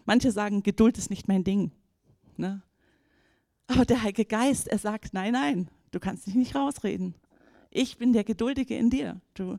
Manche 0.05 0.31
sagen, 0.31 0.61
Geduld 0.61 0.99
ist 0.99 1.09
nicht 1.09 1.27
mein 1.27 1.43
Ding. 1.43 1.71
Ne? 2.37 2.61
Aber 3.65 3.85
der 3.85 4.03
Heilige 4.03 4.25
Geist, 4.25 4.67
er 4.67 4.77
sagt, 4.77 5.15
nein, 5.15 5.33
nein, 5.33 5.67
du 5.89 5.99
kannst 5.99 6.27
dich 6.27 6.35
nicht 6.35 6.53
rausreden. 6.53 7.15
Ich 7.71 7.97
bin 7.97 8.13
der 8.13 8.23
Geduldige 8.23 8.77
in 8.77 8.91
dir. 8.91 9.19
Du 9.33 9.57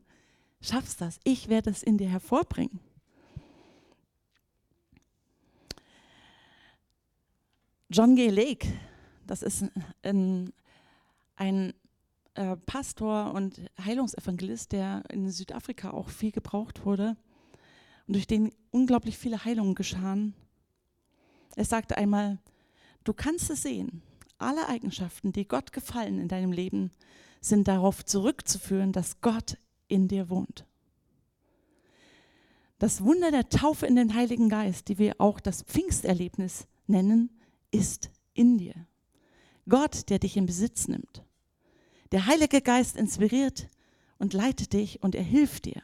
schaffst 0.61 1.01
das. 1.01 1.19
Ich 1.25 1.49
werde 1.49 1.71
es 1.71 1.83
in 1.83 1.99
dir 1.99 2.11
hervorbringen. 2.11 2.79
John 7.91 8.17
G. 8.17 8.31
Lake, 8.31 8.67
das 9.27 9.43
ist 9.43 9.65
ein, 10.03 10.53
ein 11.37 11.75
äh, 12.35 12.57
Pastor 12.57 13.33
und 13.35 13.61
Heilungsevangelist, 13.85 14.73
der 14.73 15.03
in 15.11 15.31
Südafrika 15.31 15.91
auch 15.91 16.09
viel 16.09 16.33
gebraucht 16.33 16.85
wurde 16.87 17.17
und 18.07 18.15
durch 18.15 18.27
den 18.27 18.53
unglaublich 18.71 19.19
viele 19.19 19.45
Heilungen 19.45 19.75
geschahen. 19.75 20.35
Er 21.57 21.65
sagte 21.65 21.97
einmal, 21.99 22.39
du 23.05 23.13
kannst 23.13 23.51
es 23.51 23.63
sehen, 23.63 24.03
alle 24.39 24.69
Eigenschaften, 24.69 25.33
die 25.33 25.47
Gott 25.47 25.73
gefallen 25.73 26.19
in 26.19 26.29
deinem 26.29 26.53
Leben, 26.53 26.91
sind 27.41 27.69
darauf 27.69 28.05
zurückzuführen, 28.05 28.93
dass 28.93 29.21
Gott 29.21 29.59
in 29.89 30.09
dir 30.09 30.31
wohnt. 30.31 30.67
Das 32.79 33.05
Wunder 33.05 33.31
der 33.31 33.49
Taufe 33.51 33.87
in 33.87 33.97
den 33.97 34.15
Heiligen 34.15 34.49
Geist, 34.49 34.89
die 34.89 34.99
wir 34.99 35.17
auch 35.19 35.39
das 35.39 35.63
Pfingsterlebnis 35.63 36.67
nennen, 36.87 37.31
ist 37.75 38.11
in 38.33 38.57
dir. 38.59 38.87
Gott, 39.69 40.09
der 40.09 40.19
dich 40.19 40.37
in 40.37 40.47
Besitz 40.47 40.89
nimmt. 40.89 41.25
Der 42.13 42.27
Heilige 42.27 42.61
Geist 42.61 42.97
inspiriert 42.97 43.69
und 44.19 44.33
leitet 44.33 44.73
dich 44.73 45.03
und 45.03 45.15
er 45.15 45.23
hilft 45.23 45.65
dir. 45.65 45.83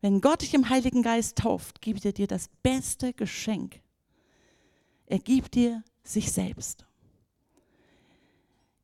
Wenn 0.00 0.20
Gott 0.20 0.42
dich 0.42 0.54
im 0.54 0.68
Heiligen 0.68 1.02
Geist 1.02 1.38
tauft, 1.38 1.80
gibt 1.80 2.04
er 2.04 2.12
dir 2.12 2.26
das 2.26 2.48
beste 2.62 3.12
Geschenk. 3.12 3.80
Er 5.06 5.18
gibt 5.18 5.54
dir 5.54 5.82
sich 6.04 6.30
selbst. 6.30 6.84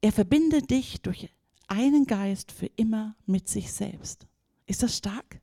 Er 0.00 0.12
verbindet 0.12 0.70
dich 0.70 1.02
durch 1.02 1.28
einen 1.68 2.06
Geist 2.06 2.50
für 2.50 2.70
immer 2.76 3.16
mit 3.26 3.48
sich 3.48 3.72
selbst. 3.72 4.26
Ist 4.66 4.82
das 4.82 4.96
stark? 4.96 5.40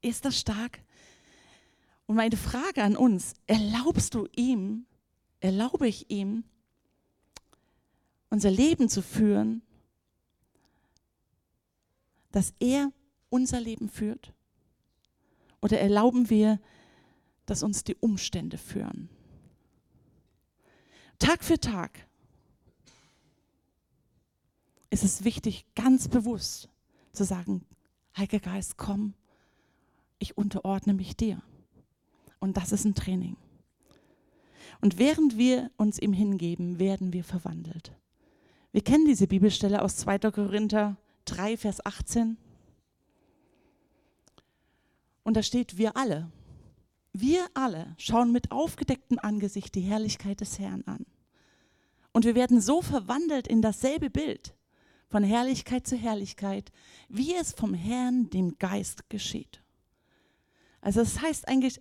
Ist 0.00 0.24
das 0.24 0.38
stark? 0.38 0.80
Und 2.08 2.16
meine 2.16 2.38
Frage 2.38 2.82
an 2.82 2.96
uns, 2.96 3.34
erlaubst 3.46 4.14
du 4.14 4.26
ihm, 4.34 4.86
erlaube 5.40 5.86
ich 5.86 6.10
ihm, 6.10 6.42
unser 8.30 8.50
Leben 8.50 8.88
zu 8.88 9.02
führen, 9.02 9.60
dass 12.32 12.54
er 12.60 12.90
unser 13.28 13.60
Leben 13.60 13.90
führt? 13.90 14.32
Oder 15.60 15.80
erlauben 15.80 16.30
wir, 16.30 16.58
dass 17.44 17.62
uns 17.62 17.84
die 17.84 17.96
Umstände 17.96 18.56
führen? 18.56 19.10
Tag 21.18 21.44
für 21.44 21.60
Tag 21.60 22.06
ist 24.88 25.04
es 25.04 25.24
wichtig, 25.24 25.66
ganz 25.74 26.08
bewusst 26.08 26.70
zu 27.12 27.24
sagen, 27.24 27.66
Heiliger 28.16 28.40
Geist, 28.40 28.78
komm, 28.78 29.12
ich 30.18 30.38
unterordne 30.38 30.94
mich 30.94 31.14
dir. 31.14 31.42
Und 32.40 32.56
das 32.56 32.72
ist 32.72 32.84
ein 32.84 32.94
Training. 32.94 33.36
Und 34.80 34.98
während 34.98 35.36
wir 35.36 35.70
uns 35.76 35.98
ihm 35.98 36.12
hingeben, 36.12 36.78
werden 36.78 37.12
wir 37.12 37.24
verwandelt. 37.24 37.92
Wir 38.72 38.82
kennen 38.82 39.06
diese 39.06 39.26
Bibelstelle 39.26 39.82
aus 39.82 39.96
2. 39.96 40.18
Korinther 40.30 40.96
3, 41.24 41.56
Vers 41.56 41.84
18. 41.84 42.36
Und 45.24 45.36
da 45.36 45.42
steht, 45.42 45.78
wir 45.78 45.96
alle, 45.96 46.30
wir 47.12 47.46
alle 47.54 47.94
schauen 47.98 48.32
mit 48.32 48.52
aufgedecktem 48.52 49.18
Angesicht 49.18 49.74
die 49.74 49.80
Herrlichkeit 49.80 50.40
des 50.40 50.58
Herrn 50.58 50.84
an. 50.86 51.06
Und 52.12 52.24
wir 52.24 52.34
werden 52.34 52.60
so 52.60 52.82
verwandelt 52.82 53.48
in 53.48 53.62
dasselbe 53.62 54.10
Bild, 54.10 54.54
von 55.08 55.22
Herrlichkeit 55.22 55.86
zu 55.86 55.96
Herrlichkeit, 55.96 56.70
wie 57.08 57.34
es 57.34 57.52
vom 57.52 57.74
Herrn, 57.74 58.30
dem 58.30 58.58
Geist, 58.58 59.08
geschieht. 59.08 59.62
Also 60.80 61.00
das 61.00 61.20
heißt 61.20 61.48
eigentlich, 61.48 61.80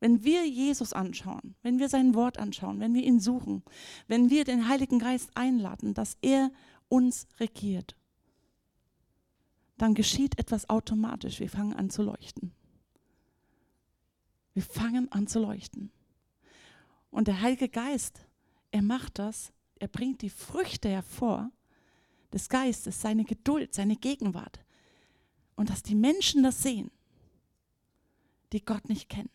wenn 0.00 0.22
wir 0.22 0.46
Jesus 0.46 0.92
anschauen, 0.92 1.56
wenn 1.62 1.78
wir 1.78 1.88
sein 1.88 2.14
Wort 2.14 2.38
anschauen, 2.38 2.80
wenn 2.80 2.94
wir 2.94 3.02
ihn 3.02 3.20
suchen, 3.20 3.62
wenn 4.06 4.30
wir 4.30 4.44
den 4.44 4.68
Heiligen 4.68 4.98
Geist 4.98 5.30
einladen, 5.34 5.94
dass 5.94 6.16
er 6.22 6.50
uns 6.88 7.26
regiert, 7.40 7.96
dann 9.76 9.94
geschieht 9.94 10.38
etwas 10.38 10.68
automatisch. 10.68 11.40
Wir 11.40 11.50
fangen 11.50 11.74
an 11.74 11.90
zu 11.90 12.02
leuchten. 12.02 12.52
Wir 14.54 14.62
fangen 14.62 15.10
an 15.12 15.26
zu 15.26 15.40
leuchten. 15.40 15.92
Und 17.10 17.28
der 17.28 17.40
Heilige 17.40 17.68
Geist, 17.68 18.26
er 18.70 18.82
macht 18.82 19.18
das, 19.18 19.52
er 19.78 19.88
bringt 19.88 20.22
die 20.22 20.30
Früchte 20.30 20.88
hervor 20.88 21.50
des 22.32 22.48
Geistes, 22.48 23.00
seine 23.00 23.24
Geduld, 23.24 23.74
seine 23.74 23.96
Gegenwart. 23.96 24.60
Und 25.54 25.70
dass 25.70 25.82
die 25.82 25.94
Menschen 25.94 26.42
das 26.42 26.62
sehen, 26.62 26.90
die 28.52 28.64
Gott 28.64 28.88
nicht 28.88 29.08
kennen. 29.08 29.30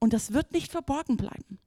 Und 0.00 0.12
das 0.12 0.32
wird 0.32 0.52
nicht 0.52 0.72
verborgen 0.72 1.16
bleiben. 1.16 1.58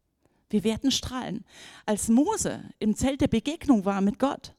Wir 0.49 0.63
werden 0.63 0.91
strahlen. 0.91 1.45
Als 1.85 2.09
Mose 2.09 2.63
im 2.79 2.95
Zelt 2.95 3.21
der 3.21 3.27
Begegnung 3.27 3.85
war 3.85 4.01
mit 4.01 4.19
Gott 4.19 4.53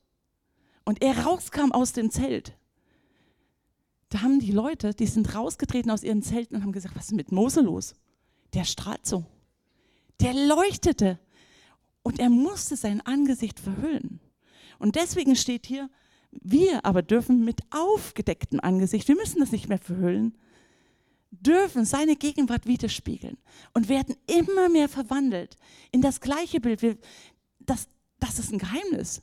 und 0.84 1.02
er 1.02 1.24
rauskam 1.24 1.72
aus 1.72 1.92
dem 1.92 2.10
Zelt, 2.10 2.56
da 4.08 4.22
haben 4.22 4.38
die 4.38 4.52
Leute, 4.52 4.94
die 4.94 5.06
sind 5.06 5.34
rausgetreten 5.34 5.90
aus 5.90 6.04
ihren 6.04 6.22
Zelten 6.22 6.54
und 6.54 6.62
haben 6.62 6.72
gesagt, 6.72 6.94
was 6.94 7.06
ist 7.06 7.16
mit 7.16 7.32
Mose 7.32 7.60
los? 7.60 7.94
Der 8.54 8.64
strahlt 8.64 9.04
so. 9.04 9.24
Der 10.20 10.32
leuchtete. 10.32 11.18
Und 12.04 12.20
er 12.20 12.30
musste 12.30 12.76
sein 12.76 13.00
Angesicht 13.00 13.58
verhüllen. 13.58 14.20
Und 14.78 14.94
deswegen 14.94 15.34
steht 15.34 15.66
hier, 15.66 15.90
wir 16.30 16.84
aber 16.84 17.02
dürfen 17.02 17.44
mit 17.44 17.62
aufgedecktem 17.70 18.60
Angesicht, 18.60 19.08
wir 19.08 19.16
müssen 19.16 19.40
das 19.40 19.52
nicht 19.52 19.68
mehr 19.68 19.78
verhüllen, 19.78 20.36
dürfen 21.40 21.84
seine 21.84 22.16
Gegenwart 22.16 22.66
widerspiegeln 22.66 23.38
und 23.72 23.88
werden 23.88 24.16
immer 24.26 24.68
mehr 24.68 24.88
verwandelt 24.88 25.56
in 25.92 26.02
das 26.02 26.20
gleiche 26.20 26.60
Bild. 26.60 26.82
Das, 27.60 27.88
das 28.20 28.38
ist 28.38 28.52
ein 28.52 28.58
Geheimnis. 28.58 29.22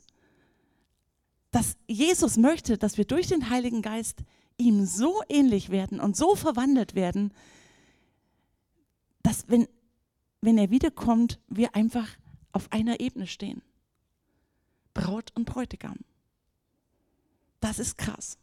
Dass 1.50 1.76
Jesus 1.86 2.36
möchte, 2.36 2.78
dass 2.78 2.96
wir 2.96 3.04
durch 3.04 3.26
den 3.28 3.50
Heiligen 3.50 3.82
Geist 3.82 4.22
ihm 4.56 4.86
so 4.86 5.22
ähnlich 5.28 5.70
werden 5.70 6.00
und 6.00 6.16
so 6.16 6.34
verwandelt 6.34 6.94
werden, 6.94 7.32
dass 9.22 9.48
wenn, 9.48 9.68
wenn 10.40 10.58
er 10.58 10.70
wiederkommt, 10.70 11.40
wir 11.48 11.74
einfach 11.74 12.08
auf 12.52 12.70
einer 12.72 13.00
Ebene 13.00 13.26
stehen. 13.26 13.62
Braut 14.94 15.30
und 15.34 15.44
Bräutigam. 15.44 15.98
Das 17.60 17.78
ist 17.78 17.96
krass. 17.96 18.38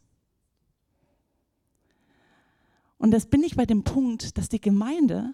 Und 3.00 3.12
das 3.12 3.24
bin 3.24 3.42
ich 3.42 3.56
bei 3.56 3.64
dem 3.64 3.82
Punkt, 3.82 4.36
dass 4.36 4.50
die 4.50 4.60
Gemeinde 4.60 5.32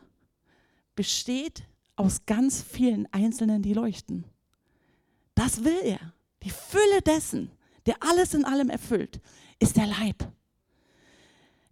besteht 0.95 1.65
aus 1.97 2.25
ganz 2.25 2.63
vielen 2.63 3.13
Einzelnen, 3.13 3.61
die 3.61 3.73
leuchten. 3.73 4.25
Das 5.35 5.65
will 5.65 5.81
er. 5.83 6.15
Die 6.45 6.51
Fülle 6.51 7.03
dessen, 7.05 7.51
der 7.87 7.97
alles 7.99 8.35
in 8.35 8.45
allem 8.45 8.71
erfüllt, 8.71 9.21
ist 9.59 9.77
der 9.77 9.89
Leib. 9.89 10.33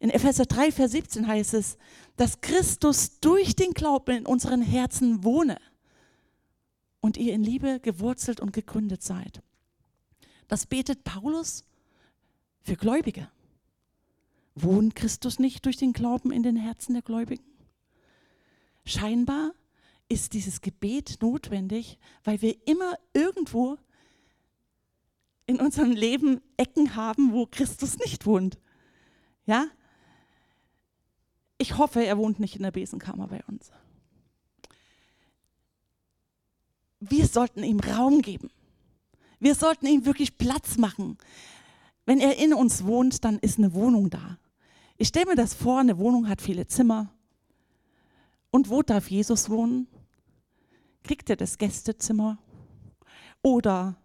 In 0.00 0.10
Epheser 0.10 0.46
3, 0.46 0.72
Vers 0.72 0.90
17 0.90 1.28
heißt 1.28 1.54
es, 1.54 1.78
dass 2.16 2.40
Christus 2.40 3.20
durch 3.20 3.54
den 3.54 3.72
Glauben 3.72 4.16
in 4.16 4.26
unseren 4.26 4.62
Herzen 4.62 5.22
wohne 5.22 5.60
und 7.00 7.16
ihr 7.16 7.34
in 7.34 7.44
Liebe 7.44 7.78
gewurzelt 7.78 8.40
und 8.40 8.52
gegründet 8.52 9.04
seid. 9.04 9.42
Das 10.48 10.66
betet 10.66 11.04
Paulus 11.04 11.62
für 12.62 12.74
Gläubige. 12.74 13.28
Wohnt 14.54 14.94
Christus 14.94 15.38
nicht 15.38 15.64
durch 15.66 15.76
den 15.76 15.92
Glauben 15.92 16.30
in 16.30 16.42
den 16.42 16.56
Herzen 16.56 16.92
der 16.92 17.02
Gläubigen? 17.02 17.44
Scheinbar 18.84 19.52
ist 20.08 20.32
dieses 20.32 20.60
Gebet 20.60 21.18
notwendig, 21.20 21.98
weil 22.22 22.40
wir 22.42 22.56
immer 22.66 22.94
irgendwo 23.14 23.78
in 25.46 25.60
unserem 25.60 25.92
Leben 25.92 26.40
Ecken 26.56 26.94
haben, 26.94 27.32
wo 27.32 27.46
Christus 27.46 27.98
nicht 27.98 28.26
wohnt. 28.26 28.58
Ja? 29.46 29.66
Ich 31.58 31.76
hoffe, 31.78 32.04
er 32.04 32.18
wohnt 32.18 32.40
nicht 32.40 32.56
in 32.56 32.62
der 32.62 32.70
Besenkammer 32.70 33.28
bei 33.28 33.42
uns. 33.46 33.70
Wir 37.00 37.26
sollten 37.26 37.62
ihm 37.62 37.80
Raum 37.80 38.22
geben. 38.22 38.50
Wir 39.38 39.54
sollten 39.54 39.86
ihm 39.86 40.06
wirklich 40.06 40.38
Platz 40.38 40.78
machen. 40.78 41.18
Wenn 42.06 42.20
er 42.20 42.38
in 42.38 42.54
uns 42.54 42.84
wohnt, 42.84 43.24
dann 43.24 43.38
ist 43.38 43.58
eine 43.58 43.74
Wohnung 43.74 44.10
da. 44.10 44.38
Ich 44.96 45.08
stelle 45.08 45.26
mir 45.26 45.34
das 45.34 45.54
vor, 45.54 45.80
eine 45.80 45.98
Wohnung 45.98 46.28
hat 46.28 46.40
viele 46.40 46.66
Zimmer. 46.66 47.12
Und 48.50 48.68
wo 48.68 48.82
darf 48.82 49.10
Jesus 49.10 49.50
wohnen? 49.50 49.88
Kriegt 51.02 51.28
er 51.30 51.36
das 51.36 51.58
Gästezimmer? 51.58 52.38
Oder 53.42 53.96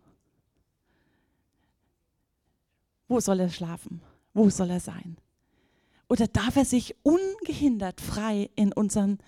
wo 3.07 3.19
soll 3.19 3.39
er 3.39 3.49
schlafen? 3.49 4.01
Wo 4.33 4.49
soll 4.49 4.71
er 4.71 4.79
sein? 4.79 5.17
Oder 6.09 6.27
darf 6.27 6.55
er 6.55 6.65
sich 6.65 6.95
ungehindert 7.03 8.01
frei 8.01 8.49
in, 8.55 8.73
unseren, 8.73 9.19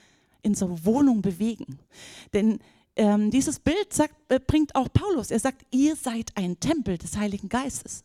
in 0.41 0.55
so 0.55 0.83
Wohnung 0.83 1.21
bewegen? 1.21 1.79
Denn 2.33 2.59
ähm, 2.95 3.29
dieses 3.29 3.59
Bild 3.59 3.93
sagt, 3.93 4.15
äh, 4.29 4.39
bringt 4.39 4.75
auch 4.75 4.91
Paulus. 4.91 5.29
Er 5.29 5.39
sagt, 5.39 5.63
ihr 5.69 5.95
seid 5.95 6.35
ein 6.35 6.59
Tempel 6.59 6.97
des 6.97 7.17
Heiligen 7.17 7.49
Geistes 7.49 8.03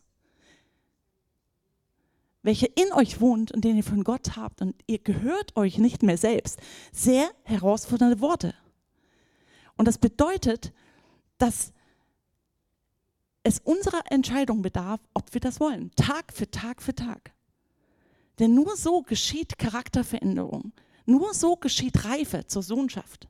welcher 2.47 2.69
in 2.77 2.93
euch 2.93 3.21
wohnt 3.21 3.51
und 3.51 3.65
den 3.65 3.77
ihr 3.77 3.83
von 3.83 4.05
Gott 4.05 4.37
habt 4.37 4.63
und 4.63 4.77
ihr 4.87 5.01
gehört 5.01 5.57
euch 5.57 5.79
nicht 5.79 6.05
mehr 6.05 6.17
selbst. 6.17 6.61
Sehr 6.93 7.29
herausfordernde 7.43 8.21
Worte. 8.21 8.55
Und 9.77 9.89
das 9.89 9.99
bedeutet, 9.99 10.73
dass 11.39 11.73
es 13.43 13.59
unserer 13.59 14.01
Entscheidung 14.11 14.63
bedarf, 14.63 15.01
ob 15.13 15.35
wir 15.35 15.41
das 15.41 15.59
wollen, 15.59 15.91
Tag 15.97 16.33
für 16.33 16.49
Tag 16.49 16.83
für 16.83 16.95
Tag. 16.95 17.33
Denn 18.39 18.55
nur 18.55 18.77
so 18.77 19.03
geschieht 19.03 19.59
Charakterveränderung, 19.59 20.73
nur 21.05 21.35
so 21.35 21.57
geschieht 21.57 22.05
Reife 22.05 22.47
zur 22.47 22.63
Sohnschaft. 22.63 23.29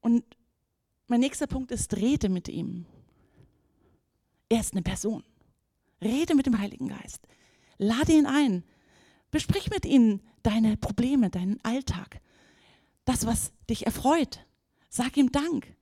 Und 0.00 0.24
mein 1.08 1.20
nächster 1.20 1.48
Punkt 1.48 1.72
ist, 1.72 1.96
rede 1.96 2.28
mit 2.28 2.48
ihm. 2.48 2.86
Er 4.50 4.60
ist 4.60 4.74
eine 4.74 4.82
Person. 4.82 5.24
Rede 6.02 6.34
mit 6.34 6.44
dem 6.44 6.58
Heiligen 6.58 6.88
Geist. 6.88 7.26
Lade 7.78 8.12
ihn 8.12 8.26
ein. 8.26 8.64
Besprich 9.30 9.70
mit 9.70 9.86
ihm 9.86 10.20
deine 10.42 10.76
Probleme, 10.76 11.30
deinen 11.30 11.64
Alltag. 11.64 12.20
Das, 13.04 13.26
was 13.26 13.52
dich 13.70 13.86
erfreut. 13.86 14.44
Sag 14.90 15.16
ihm 15.16 15.30
Dank. 15.32 15.74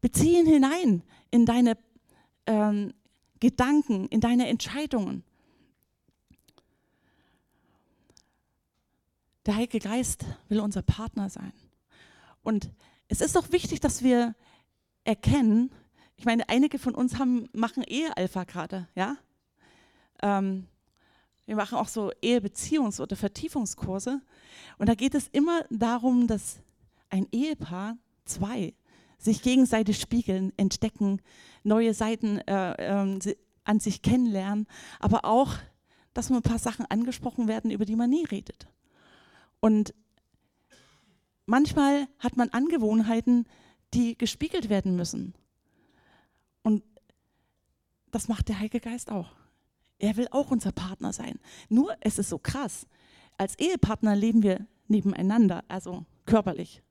Bezieh 0.00 0.38
ihn 0.38 0.46
hinein 0.46 1.02
in 1.30 1.46
deine 1.46 1.78
ähm, 2.46 2.92
Gedanken, 3.40 4.06
in 4.08 4.20
deine 4.20 4.48
Entscheidungen. 4.48 5.24
Der 9.46 9.56
Heilige 9.56 9.78
Geist 9.78 10.26
will 10.48 10.60
unser 10.60 10.82
Partner 10.82 11.30
sein. 11.30 11.52
Und 12.42 12.70
es 13.08 13.20
ist 13.20 13.36
auch 13.38 13.50
wichtig, 13.50 13.80
dass 13.80 14.02
wir 14.02 14.34
erkennen, 15.04 15.70
ich 16.16 16.24
meine, 16.24 16.48
einige 16.48 16.78
von 16.78 16.94
uns 16.94 17.18
haben, 17.18 17.48
machen 17.52 17.82
Ehe-Alpha 17.82 18.44
gerade, 18.44 18.88
ja? 18.94 19.16
Ähm, 20.22 20.66
wir 21.44 21.56
machen 21.56 21.78
auch 21.78 21.88
so 21.88 22.10
Ehebeziehungs- 22.22 23.00
oder 23.00 23.16
Vertiefungskurse. 23.16 24.20
Und 24.78 24.88
da 24.88 24.94
geht 24.94 25.14
es 25.14 25.28
immer 25.28 25.64
darum, 25.70 26.26
dass 26.26 26.58
ein 27.08 27.28
Ehepaar, 27.30 27.96
zwei, 28.24 28.74
sich 29.18 29.42
gegenseitig 29.42 30.00
spiegeln, 30.00 30.52
entdecken, 30.56 31.20
neue 31.62 31.94
Seiten 31.94 32.38
äh, 32.38 32.72
äh, 32.72 33.36
an 33.64 33.80
sich 33.80 34.02
kennenlernen, 34.02 34.66
aber 35.00 35.24
auch, 35.24 35.54
dass 36.14 36.30
mal 36.30 36.36
ein 36.36 36.42
paar 36.42 36.58
Sachen 36.58 36.86
angesprochen 36.86 37.48
werden, 37.48 37.70
über 37.70 37.84
die 37.84 37.96
man 37.96 38.10
nie 38.10 38.24
redet. 38.24 38.66
Und 39.60 39.94
manchmal 41.46 42.08
hat 42.18 42.36
man 42.36 42.50
Angewohnheiten, 42.50 43.46
die 43.94 44.16
gespiegelt 44.16 44.68
werden 44.68 44.96
müssen. 44.96 45.34
Und 46.66 46.82
das 48.10 48.26
macht 48.26 48.48
der 48.48 48.58
Heilige 48.58 48.80
Geist 48.80 49.12
auch. 49.12 49.36
Er 50.00 50.16
will 50.16 50.26
auch 50.32 50.50
unser 50.50 50.72
Partner 50.72 51.12
sein. 51.12 51.38
Nur 51.68 51.96
es 52.00 52.18
ist 52.18 52.28
so 52.28 52.38
krass. 52.38 52.88
Als 53.38 53.56
Ehepartner 53.60 54.16
leben 54.16 54.42
wir 54.42 54.66
nebeneinander, 54.88 55.62
also 55.68 56.06
körperlich. 56.24 56.82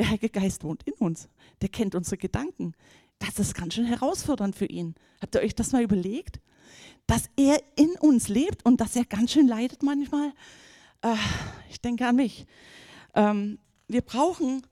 Der 0.00 0.08
Heilige 0.08 0.30
Geist 0.30 0.64
wohnt 0.64 0.82
in 0.82 0.94
uns. 0.94 1.28
Der 1.62 1.68
kennt 1.68 1.94
unsere 1.94 2.16
Gedanken. 2.16 2.74
Das 3.20 3.38
ist 3.38 3.54
ganz 3.54 3.74
schön 3.74 3.84
herausfordernd 3.84 4.56
für 4.56 4.66
ihn. 4.66 4.96
Habt 5.22 5.36
ihr 5.36 5.42
euch 5.42 5.54
das 5.54 5.70
mal 5.70 5.84
überlegt? 5.84 6.40
Dass 7.06 7.30
er 7.36 7.62
in 7.76 7.90
uns 8.00 8.26
lebt 8.26 8.64
und 8.66 8.80
dass 8.80 8.96
er 8.96 9.04
ganz 9.04 9.30
schön 9.30 9.46
leidet 9.46 9.84
manchmal? 9.84 10.32
Äh, 11.02 11.14
ich 11.70 11.80
denke 11.80 12.04
an 12.04 12.16
mich. 12.16 12.46
Ähm, 13.14 13.60
wir 13.86 14.02
brauchen 14.02 14.66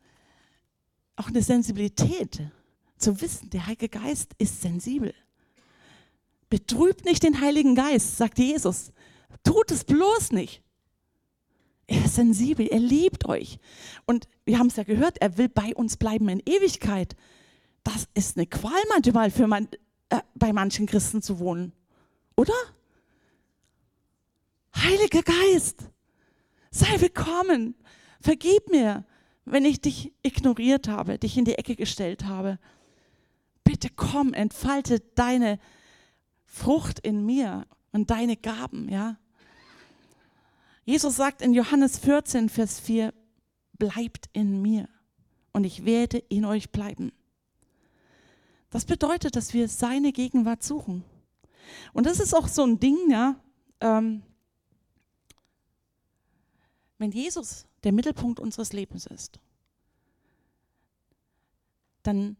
auch 1.14 1.29
eine 1.29 1.42
Sensibilität 1.42 2.51
zu 2.99 3.21
wissen, 3.21 3.51
der 3.51 3.67
Heilige 3.67 3.89
Geist 3.89 4.33
ist 4.39 4.61
sensibel. 4.61 5.15
Betrübt 6.51 7.05
nicht 7.05 7.23
den 7.23 7.41
Heiligen 7.41 7.75
Geist, 7.75 8.17
sagt 8.17 8.39
Jesus. 8.39 8.93
Tut 9.45 9.71
es 9.71 9.85
bloß 9.85 10.33
nicht. 10.33 10.63
Er 11.87 12.05
ist 12.05 12.17
sensibel, 12.17 12.67
er 12.67 12.81
liebt 12.81 13.27
euch. 13.27 13.59
Und 14.07 14.29
wir 14.45 14.59
haben 14.59 14.67
es 14.67 14.77
ja 14.77 14.83
gehört, 14.83 15.19
er 15.21 15.39
will 15.39 15.49
bei 15.49 15.75
uns 15.75 15.97
bleiben 15.97 16.29
in 16.29 16.43
Ewigkeit. 16.45 17.17
Das 17.83 18.09
ist 18.15 18.37
eine 18.37 18.47
Qual 18.47 18.83
manchmal 18.91 19.31
für 19.31 19.47
man, 19.47 19.69
äh, 20.11 20.21
bei 20.35 20.53
manchen 20.53 20.87
Christen 20.87 21.23
zu 21.23 21.39
wohnen. 21.39 21.73
Oder? 22.37 22.55
Heiliger 24.77 25.23
Geist, 25.23 25.79
sei 26.71 27.01
willkommen. 27.01 27.75
Vergib 28.21 28.69
mir, 28.71 29.05
wenn 29.45 29.65
ich 29.65 29.81
dich 29.81 30.13
ignoriert 30.23 30.89
habe, 30.89 31.19
dich 31.19 31.37
in 31.39 31.45
die 31.47 31.55
Ecke 31.55 31.75
gestellt 31.75 32.27
habe 32.27 32.59
bitte 33.79 33.95
komm, 33.95 34.35
entfalte 34.35 34.99
deine 35.14 35.61
Frucht 36.45 36.99
in 36.99 37.25
mir 37.25 37.64
und 37.93 38.11
deine 38.11 38.37
Gaben, 38.37 38.88
ja. 38.88 39.17
Jesus 40.85 41.14
sagt 41.14 41.43
in 41.43 41.55
Johannes 41.55 41.99
14, 41.99 42.49
Vers 42.49 42.81
4, 42.81 43.14
bleibt 43.75 44.31
in 44.33 44.61
mir 44.62 44.88
und 45.53 45.62
ich 45.62 45.85
werde 45.85 46.19
in 46.19 46.45
euch 46.45 46.73
bleiben. 46.73 47.12
Das 48.71 48.85
bedeutet, 48.85 49.37
dass 49.37 49.55
wir 49.55 49.69
seine 49.69 50.12
Gegenwart 50.12 50.64
suchen. 50.64 51.05
Und 51.93 52.07
das 52.07 52.19
ist 52.19 52.35
auch 52.35 52.49
so 52.49 52.64
ein 52.64 52.81
Ding, 52.81 52.97
ja. 53.11 53.37
Ähm, 53.81 54.25
wenn 56.99 57.12
Jesus 57.12 57.67
der 57.85 57.93
Mittelpunkt 57.93 58.41
unseres 58.41 58.73
Lebens 58.73 59.07
ist, 59.07 59.38
dann 62.03 62.37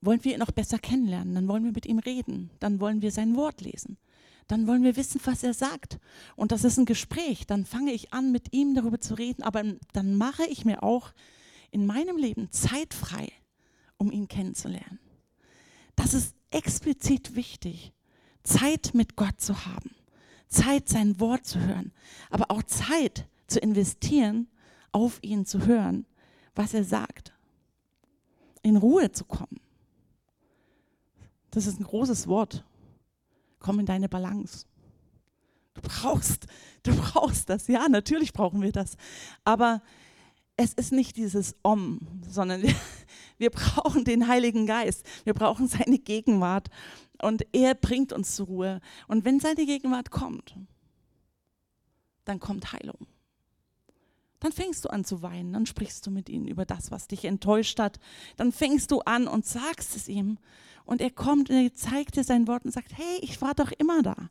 wollen 0.00 0.24
wir 0.24 0.32
ihn 0.32 0.38
noch 0.38 0.50
besser 0.50 0.78
kennenlernen, 0.78 1.34
dann 1.34 1.48
wollen 1.48 1.64
wir 1.64 1.72
mit 1.72 1.86
ihm 1.86 1.98
reden, 1.98 2.50
dann 2.58 2.80
wollen 2.80 3.02
wir 3.02 3.12
sein 3.12 3.36
Wort 3.36 3.60
lesen, 3.60 3.98
dann 4.48 4.66
wollen 4.66 4.82
wir 4.82 4.96
wissen, 4.96 5.20
was 5.24 5.42
er 5.42 5.54
sagt. 5.54 5.98
Und 6.36 6.52
das 6.52 6.64
ist 6.64 6.78
ein 6.78 6.86
Gespräch, 6.86 7.46
dann 7.46 7.64
fange 7.64 7.92
ich 7.92 8.12
an, 8.12 8.32
mit 8.32 8.52
ihm 8.52 8.74
darüber 8.74 9.00
zu 9.00 9.14
reden, 9.14 9.42
aber 9.42 9.62
dann 9.92 10.16
mache 10.16 10.46
ich 10.46 10.64
mir 10.64 10.82
auch 10.82 11.12
in 11.70 11.86
meinem 11.86 12.16
Leben 12.16 12.50
Zeit 12.50 12.94
frei, 12.94 13.30
um 13.96 14.10
ihn 14.10 14.28
kennenzulernen. 14.28 14.98
Das 15.96 16.14
ist 16.14 16.34
explizit 16.50 17.36
wichtig, 17.36 17.92
Zeit 18.42 18.92
mit 18.94 19.16
Gott 19.16 19.40
zu 19.40 19.66
haben, 19.66 19.90
Zeit, 20.48 20.88
sein 20.88 21.20
Wort 21.20 21.46
zu 21.46 21.60
hören, 21.60 21.92
aber 22.30 22.50
auch 22.50 22.62
Zeit 22.62 23.28
zu 23.46 23.60
investieren, 23.60 24.48
auf 24.92 25.18
ihn 25.22 25.46
zu 25.46 25.66
hören, 25.66 26.06
was 26.54 26.74
er 26.74 26.84
sagt. 26.84 27.32
In 28.62 28.76
Ruhe 28.76 29.12
zu 29.12 29.24
kommen. 29.24 29.60
Das 31.50 31.66
ist 31.66 31.80
ein 31.80 31.84
großes 31.84 32.28
Wort. 32.28 32.64
Komm 33.58 33.80
in 33.80 33.86
deine 33.86 34.08
Balance. 34.08 34.66
Du 35.74 35.82
brauchst, 35.82 36.46
du 36.82 36.94
brauchst 36.94 37.48
das. 37.48 37.68
Ja, 37.68 37.88
natürlich 37.88 38.32
brauchen 38.32 38.62
wir 38.62 38.72
das. 38.72 38.96
Aber 39.44 39.82
es 40.56 40.74
ist 40.74 40.92
nicht 40.92 41.16
dieses 41.16 41.56
Om, 41.62 42.00
sondern 42.28 42.62
wir, 42.62 42.74
wir 43.38 43.50
brauchen 43.50 44.04
den 44.04 44.28
Heiligen 44.28 44.66
Geist. 44.66 45.06
Wir 45.24 45.34
brauchen 45.34 45.68
seine 45.68 45.98
Gegenwart. 45.98 46.68
Und 47.22 47.46
er 47.52 47.74
bringt 47.74 48.12
uns 48.12 48.36
zur 48.36 48.46
Ruhe. 48.46 48.80
Und 49.08 49.24
wenn 49.24 49.40
seine 49.40 49.66
Gegenwart 49.66 50.10
kommt, 50.10 50.56
dann 52.24 52.40
kommt 52.40 52.72
Heilung. 52.72 53.06
Dann 54.40 54.52
fängst 54.52 54.86
du 54.86 54.88
an 54.88 55.04
zu 55.04 55.20
weinen, 55.20 55.52
dann 55.52 55.66
sprichst 55.66 56.06
du 56.06 56.10
mit 56.10 56.30
ihm 56.30 56.46
über 56.46 56.64
das, 56.64 56.90
was 56.90 57.08
dich 57.08 57.26
enttäuscht 57.26 57.78
hat. 57.78 58.00
Dann 58.36 58.52
fängst 58.52 58.90
du 58.90 59.00
an 59.00 59.28
und 59.28 59.44
sagst 59.44 59.94
es 59.96 60.08
ihm. 60.08 60.38
Und 60.90 61.00
er 61.00 61.12
kommt 61.12 61.50
und 61.50 61.56
er 61.56 61.72
zeigt 61.72 62.16
dir 62.16 62.24
sein 62.24 62.48
Wort 62.48 62.64
und 62.64 62.72
sagt, 62.72 62.98
hey, 62.98 63.20
ich 63.22 63.40
war 63.40 63.54
doch 63.54 63.70
immer 63.70 64.02
da. 64.02 64.28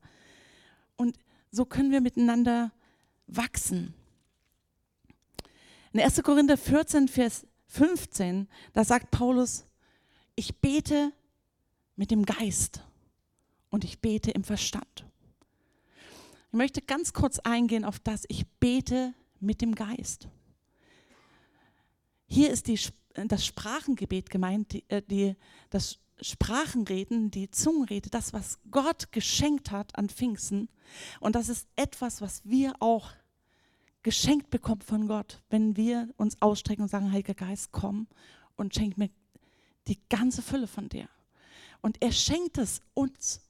Und 0.97 1.17
so 1.51 1.63
können 1.63 1.93
wir 1.93 2.01
miteinander 2.01 2.73
wachsen. 3.27 3.93
In 5.93 6.01
1. 6.01 6.21
Korinther 6.21 6.57
14, 6.57 7.07
Vers 7.07 7.47
15, 7.67 8.49
da 8.73 8.83
sagt 8.83 9.09
Paulus, 9.09 9.63
ich 10.35 10.57
bete 10.57 11.13
mit 11.95 12.11
dem 12.11 12.25
Geist 12.25 12.83
und 13.69 13.85
ich 13.85 14.01
bete 14.01 14.31
im 14.31 14.43
Verstand. 14.43 15.05
Ich 16.51 16.57
möchte 16.57 16.81
ganz 16.81 17.13
kurz 17.13 17.39
eingehen 17.39 17.85
auf 17.85 17.99
das, 17.99 18.25
ich 18.27 18.45
bete 18.59 19.13
mit 19.39 19.61
dem 19.61 19.75
Geist. 19.75 20.27
Hier 22.27 22.51
ist 22.51 22.67
die, 22.67 22.77
das 23.13 23.45
Sprachengebet 23.45 24.29
gemeint, 24.29 24.73
die, 24.73 24.83
äh, 24.89 25.01
die, 25.01 25.37
das 25.69 25.99
Sprachenreden, 26.21 27.31
die 27.31 27.49
Zungenrede, 27.49 28.09
das, 28.09 28.33
was 28.33 28.59
Gott 28.71 29.11
geschenkt 29.11 29.71
hat 29.71 29.97
an 29.97 30.09
Pfingsten. 30.09 30.69
Und 31.19 31.35
das 31.35 31.49
ist 31.49 31.67
etwas, 31.75 32.21
was 32.21 32.41
wir 32.45 32.73
auch 32.79 33.11
geschenkt 34.03 34.49
bekommen 34.49 34.81
von 34.81 35.07
Gott, 35.07 35.41
wenn 35.49 35.75
wir 35.75 36.09
uns 36.17 36.41
ausstrecken 36.41 36.83
und 36.83 36.89
sagen, 36.89 37.11
Heiliger 37.11 37.33
Geist, 37.33 37.71
komm 37.71 38.07
und 38.55 38.73
schenk 38.75 38.97
mir 38.97 39.09
die 39.87 39.99
ganze 40.09 40.41
Fülle 40.41 40.67
von 40.67 40.89
dir. 40.89 41.09
Und 41.81 42.01
er 42.01 42.11
schenkt 42.11 42.57
es 42.57 42.81
uns. 42.93 43.41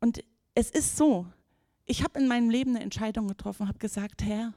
Und 0.00 0.24
es 0.54 0.70
ist 0.70 0.96
so, 0.96 1.26
ich 1.84 2.02
habe 2.02 2.18
in 2.18 2.28
meinem 2.28 2.50
Leben 2.50 2.70
eine 2.70 2.84
Entscheidung 2.84 3.28
getroffen, 3.28 3.68
habe 3.68 3.78
gesagt, 3.78 4.22
Herr, 4.22 4.52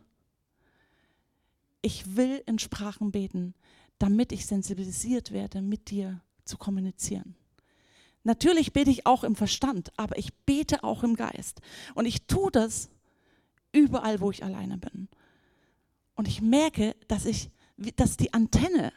ich 1.81 2.15
will 2.15 2.41
in 2.47 2.57
Sprachen 2.57 3.11
beten, 3.11 3.53
damit 3.99 4.31
ich 4.31 4.45
sensibilisiert 4.45 5.31
werde, 5.31 5.61
mit 5.61 5.89
dir 5.89 6.21
zu 6.43 6.57
kommunizieren. 6.57 7.35
Natürlich 8.23 8.73
bete 8.73 8.89
ich 8.89 9.05
auch 9.05 9.23
im 9.23 9.35
Verstand, 9.35 9.91
aber 9.97 10.17
ich 10.17 10.33
bete 10.45 10.83
auch 10.83 11.03
im 11.03 11.15
Geist. 11.15 11.61
Und 11.93 12.05
ich 12.05 12.25
tue 12.25 12.51
das 12.51 12.89
überall, 13.71 14.19
wo 14.19 14.31
ich 14.31 14.43
alleine 14.43 14.77
bin. 14.77 15.07
Und 16.15 16.27
ich 16.27 16.41
merke, 16.41 16.95
dass 17.07 17.25
ich, 17.25 17.51
dass 17.95 18.17
die 18.17 18.33
Antenne, 18.33 18.91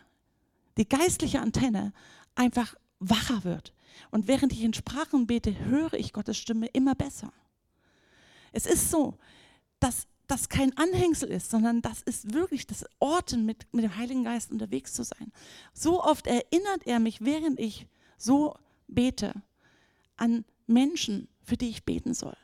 die 0.79 0.89
geistliche 0.89 1.41
Antenne 1.41 1.93
einfach 2.35 2.75
wacher 3.01 3.45
wird. 3.45 3.75
Und 4.11 4.29
während 4.29 4.53
ich 4.53 4.63
in 4.63 4.73
Sprachen 4.73 5.27
bete, 5.27 5.59
höre 5.67 5.95
ich 5.95 6.13
Gottes 6.13 6.39
Stimme 6.39 6.67
immer 6.69 6.95
besser. 6.95 7.33
Es 8.53 8.65
ist 8.65 8.91
so, 8.91 9.19
dass 9.81 10.07
das 10.29 10.49
kein 10.49 10.77
Anhängsel 10.77 11.31
ist, 11.31 11.51
sondern 11.51 11.83
das 11.83 12.03
ist 12.03 12.35
wirklich 12.35 12.67
das 12.67 12.85
Orten, 13.01 13.45
mit, 13.45 13.67
mit 13.73 13.83
dem 13.83 13.97
Heiligen 13.97 14.25
Geist 14.25 14.53
unterwegs 14.53 14.93
zu 14.93 15.03
sein. 15.03 15.33
So 15.73 16.03
oft 16.05 16.27
erinnert 16.27 16.87
er 16.87 17.01
mich, 17.01 17.23
während 17.23 17.59
ich 17.59 17.89
so 18.19 18.55
bete, 18.87 19.33
an 20.17 20.45
Menschen, 20.67 21.29
für 21.43 21.57
die 21.57 21.71
ich 21.71 21.85
beten 21.85 22.13
soll. 22.13 22.37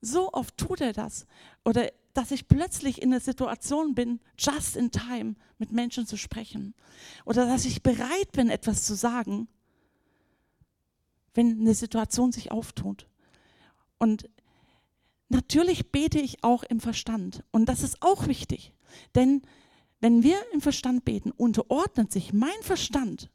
So 0.00 0.32
oft 0.32 0.56
tut 0.58 0.80
er 0.80 0.92
das. 0.92 1.26
Oder 1.64 1.90
dass 2.12 2.30
ich 2.30 2.48
plötzlich 2.48 3.00
in 3.00 3.10
der 3.10 3.20
Situation 3.20 3.94
bin, 3.94 4.20
just 4.38 4.76
in 4.76 4.90
time 4.90 5.36
mit 5.58 5.72
Menschen 5.72 6.06
zu 6.06 6.16
sprechen. 6.16 6.74
Oder 7.24 7.46
dass 7.46 7.64
ich 7.64 7.82
bereit 7.82 8.32
bin, 8.32 8.50
etwas 8.50 8.84
zu 8.84 8.94
sagen, 8.94 9.48
wenn 11.34 11.60
eine 11.60 11.74
Situation 11.74 12.32
sich 12.32 12.50
auftut. 12.50 13.06
Und 13.98 14.28
natürlich 15.28 15.90
bete 15.90 16.18
ich 16.18 16.42
auch 16.44 16.62
im 16.62 16.80
Verstand. 16.80 17.44
Und 17.50 17.66
das 17.66 17.82
ist 17.82 18.02
auch 18.02 18.26
wichtig. 18.26 18.72
Denn 19.14 19.42
wenn 20.00 20.22
wir 20.22 20.36
im 20.52 20.60
Verstand 20.60 21.04
beten, 21.04 21.30
unterordnet 21.32 22.12
sich 22.12 22.32
mein 22.32 22.60
Verstand 22.62 23.30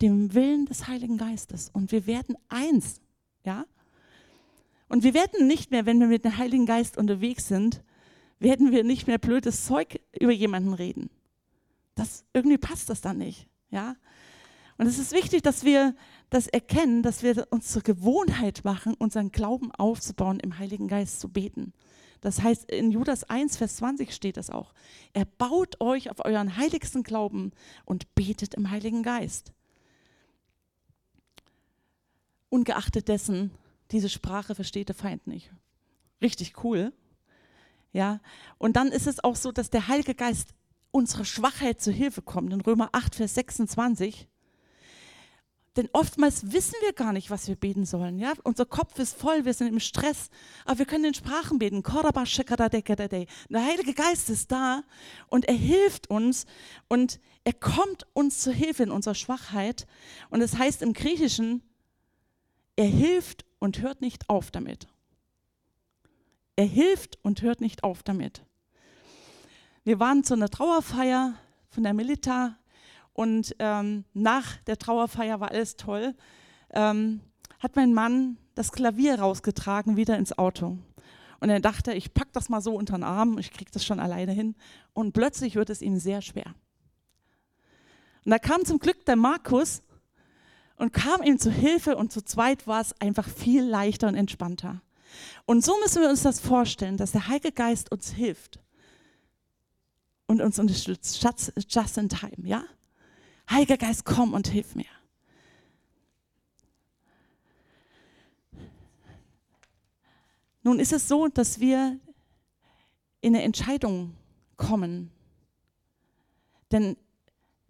dem 0.00 0.34
Willen 0.34 0.66
des 0.66 0.88
Heiligen 0.88 1.16
Geistes. 1.16 1.70
Und 1.72 1.92
wir 1.92 2.06
werden 2.06 2.36
eins. 2.48 3.00
Ja? 3.44 3.64
Und 4.88 5.04
wir 5.04 5.14
werden 5.14 5.46
nicht 5.46 5.70
mehr, 5.70 5.86
wenn 5.86 6.00
wir 6.00 6.08
mit 6.08 6.24
dem 6.24 6.36
Heiligen 6.36 6.66
Geist 6.66 6.98
unterwegs 6.98 7.46
sind, 7.46 7.82
werden 8.40 8.72
wir 8.72 8.82
nicht 8.82 9.06
mehr 9.06 9.18
blödes 9.18 9.64
Zeug 9.64 10.00
über 10.18 10.32
jemanden 10.32 10.74
reden. 10.74 11.08
Das, 11.94 12.24
irgendwie 12.32 12.58
passt 12.58 12.90
das 12.90 13.00
dann 13.00 13.18
nicht. 13.18 13.46
Ja? 13.70 13.94
Und 14.78 14.86
es 14.86 14.98
ist 14.98 15.12
wichtig, 15.12 15.42
dass 15.42 15.64
wir 15.64 15.94
das 16.30 16.46
erkennen, 16.46 17.02
dass 17.02 17.22
wir 17.22 17.46
uns 17.50 17.70
zur 17.70 17.82
Gewohnheit 17.82 18.64
machen, 18.64 18.94
unseren 18.94 19.30
Glauben 19.30 19.70
aufzubauen, 19.72 20.40
im 20.40 20.58
Heiligen 20.58 20.88
Geist 20.88 21.20
zu 21.20 21.28
beten. 21.28 21.72
Das 22.22 22.42
heißt, 22.42 22.70
in 22.70 22.90
Judas 22.90 23.24
1, 23.24 23.56
Vers 23.56 23.76
20 23.76 24.14
steht 24.14 24.36
das 24.36 24.48
auch. 24.48 24.72
Er 25.12 25.24
baut 25.24 25.80
euch 25.80 26.10
auf 26.10 26.24
euren 26.24 26.56
heiligsten 26.56 27.02
Glauben 27.02 27.50
und 27.84 28.14
betet 28.14 28.54
im 28.54 28.70
Heiligen 28.70 29.02
Geist. 29.02 29.52
Ungeachtet 32.48 33.08
dessen, 33.08 33.50
diese 33.90 34.08
Sprache 34.08 34.54
versteht 34.54 34.88
der 34.88 34.94
Feind 34.94 35.26
nicht. 35.26 35.50
Richtig 36.22 36.62
cool. 36.64 36.92
Ja, 37.92 38.20
und 38.56 38.76
dann 38.76 38.88
ist 38.88 39.06
es 39.06 39.22
auch 39.22 39.36
so, 39.36 39.52
dass 39.52 39.68
der 39.68 39.88
Heilige 39.88 40.14
Geist 40.14 40.54
unserer 40.92 41.24
Schwachheit 41.24 41.80
zu 41.80 41.90
Hilfe 41.90 42.22
kommt. 42.22 42.52
In 42.52 42.60
Römer 42.60 42.90
8, 42.92 43.16
Vers 43.16 43.34
26 43.34 44.28
denn 45.76 45.88
oftmals 45.92 46.52
wissen 46.52 46.74
wir 46.82 46.92
gar 46.92 47.12
nicht, 47.12 47.30
was 47.30 47.48
wir 47.48 47.56
beten 47.56 47.86
sollen. 47.86 48.18
Ja? 48.18 48.34
Unser 48.44 48.66
Kopf 48.66 48.98
ist 48.98 49.16
voll, 49.18 49.46
wir 49.46 49.54
sind 49.54 49.68
im 49.68 49.80
Stress, 49.80 50.28
aber 50.66 50.80
wir 50.80 50.86
können 50.86 51.06
in 51.06 51.14
Sprachen 51.14 51.58
beten. 51.58 51.82
Der 51.82 53.64
Heilige 53.64 53.94
Geist 53.94 54.28
ist 54.28 54.52
da 54.52 54.82
und 55.28 55.46
er 55.46 55.54
hilft 55.54 56.10
uns 56.10 56.44
und 56.88 57.20
er 57.44 57.54
kommt 57.54 58.06
uns 58.12 58.40
zur 58.40 58.52
Hilfe 58.52 58.82
in 58.82 58.90
unserer 58.90 59.14
Schwachheit. 59.14 59.86
Und 60.28 60.42
es 60.42 60.50
das 60.52 60.60
heißt 60.60 60.82
im 60.82 60.92
Griechischen, 60.92 61.62
er 62.76 62.86
hilft 62.86 63.46
und 63.58 63.80
hört 63.80 64.02
nicht 64.02 64.28
auf 64.28 64.50
damit. 64.50 64.88
Er 66.56 66.66
hilft 66.66 67.18
und 67.22 67.40
hört 67.40 67.62
nicht 67.62 67.82
auf 67.82 68.02
damit. 68.02 68.44
Wir 69.84 69.98
waren 69.98 70.22
zu 70.22 70.34
einer 70.34 70.50
Trauerfeier 70.50 71.34
von 71.70 71.82
der 71.82 71.94
Milita 71.94 72.58
und 73.12 73.54
ähm, 73.58 74.04
nach 74.14 74.56
der 74.66 74.78
Trauerfeier 74.78 75.40
war 75.40 75.50
alles 75.50 75.76
toll. 75.76 76.14
Ähm, 76.70 77.20
hat 77.60 77.76
mein 77.76 77.94
Mann 77.94 78.38
das 78.54 78.72
Klavier 78.72 79.18
rausgetragen, 79.18 79.96
wieder 79.96 80.16
ins 80.16 80.36
Auto. 80.36 80.78
Und 81.40 81.50
er 81.50 81.60
dachte, 81.60 81.92
ich 81.92 82.14
packe 82.14 82.30
das 82.32 82.48
mal 82.48 82.60
so 82.60 82.74
unter 82.74 82.96
den 82.96 83.04
Arm, 83.04 83.38
ich 83.38 83.52
kriege 83.52 83.70
das 83.70 83.84
schon 83.84 84.00
alleine 84.00 84.32
hin. 84.32 84.54
Und 84.92 85.12
plötzlich 85.12 85.56
wird 85.56 85.70
es 85.70 85.82
ihm 85.82 85.98
sehr 85.98 86.22
schwer. 86.22 86.54
Und 88.24 88.30
da 88.30 88.38
kam 88.38 88.64
zum 88.64 88.78
Glück 88.78 89.04
der 89.04 89.16
Markus 89.16 89.82
und 90.76 90.92
kam 90.92 91.22
ihm 91.22 91.38
zu 91.38 91.50
Hilfe 91.50 91.96
und 91.96 92.12
zu 92.12 92.22
zweit 92.24 92.66
war 92.66 92.80
es 92.80 92.98
einfach 93.00 93.28
viel 93.28 93.64
leichter 93.64 94.08
und 94.08 94.14
entspannter. 94.14 94.80
Und 95.44 95.64
so 95.64 95.76
müssen 95.80 96.02
wir 96.02 96.08
uns 96.08 96.22
das 96.22 96.40
vorstellen, 96.40 96.96
dass 96.96 97.12
der 97.12 97.28
Heilige 97.28 97.52
Geist 97.52 97.92
uns 97.92 98.10
hilft 98.10 98.60
und 100.26 100.40
uns 100.40 100.58
unterstützt, 100.58 101.22
just 101.68 101.98
in 101.98 102.08
time, 102.08 102.46
ja? 102.46 102.64
Heiliger 103.50 103.76
Geist, 103.76 104.04
komm 104.04 104.34
und 104.34 104.48
hilf 104.48 104.74
mir. 104.74 104.86
Nun 110.62 110.78
ist 110.78 110.92
es 110.92 111.08
so, 111.08 111.28
dass 111.28 111.60
wir 111.60 111.98
in 113.20 113.34
eine 113.34 113.44
Entscheidung 113.44 114.14
kommen. 114.56 115.10
Denn 116.70 116.96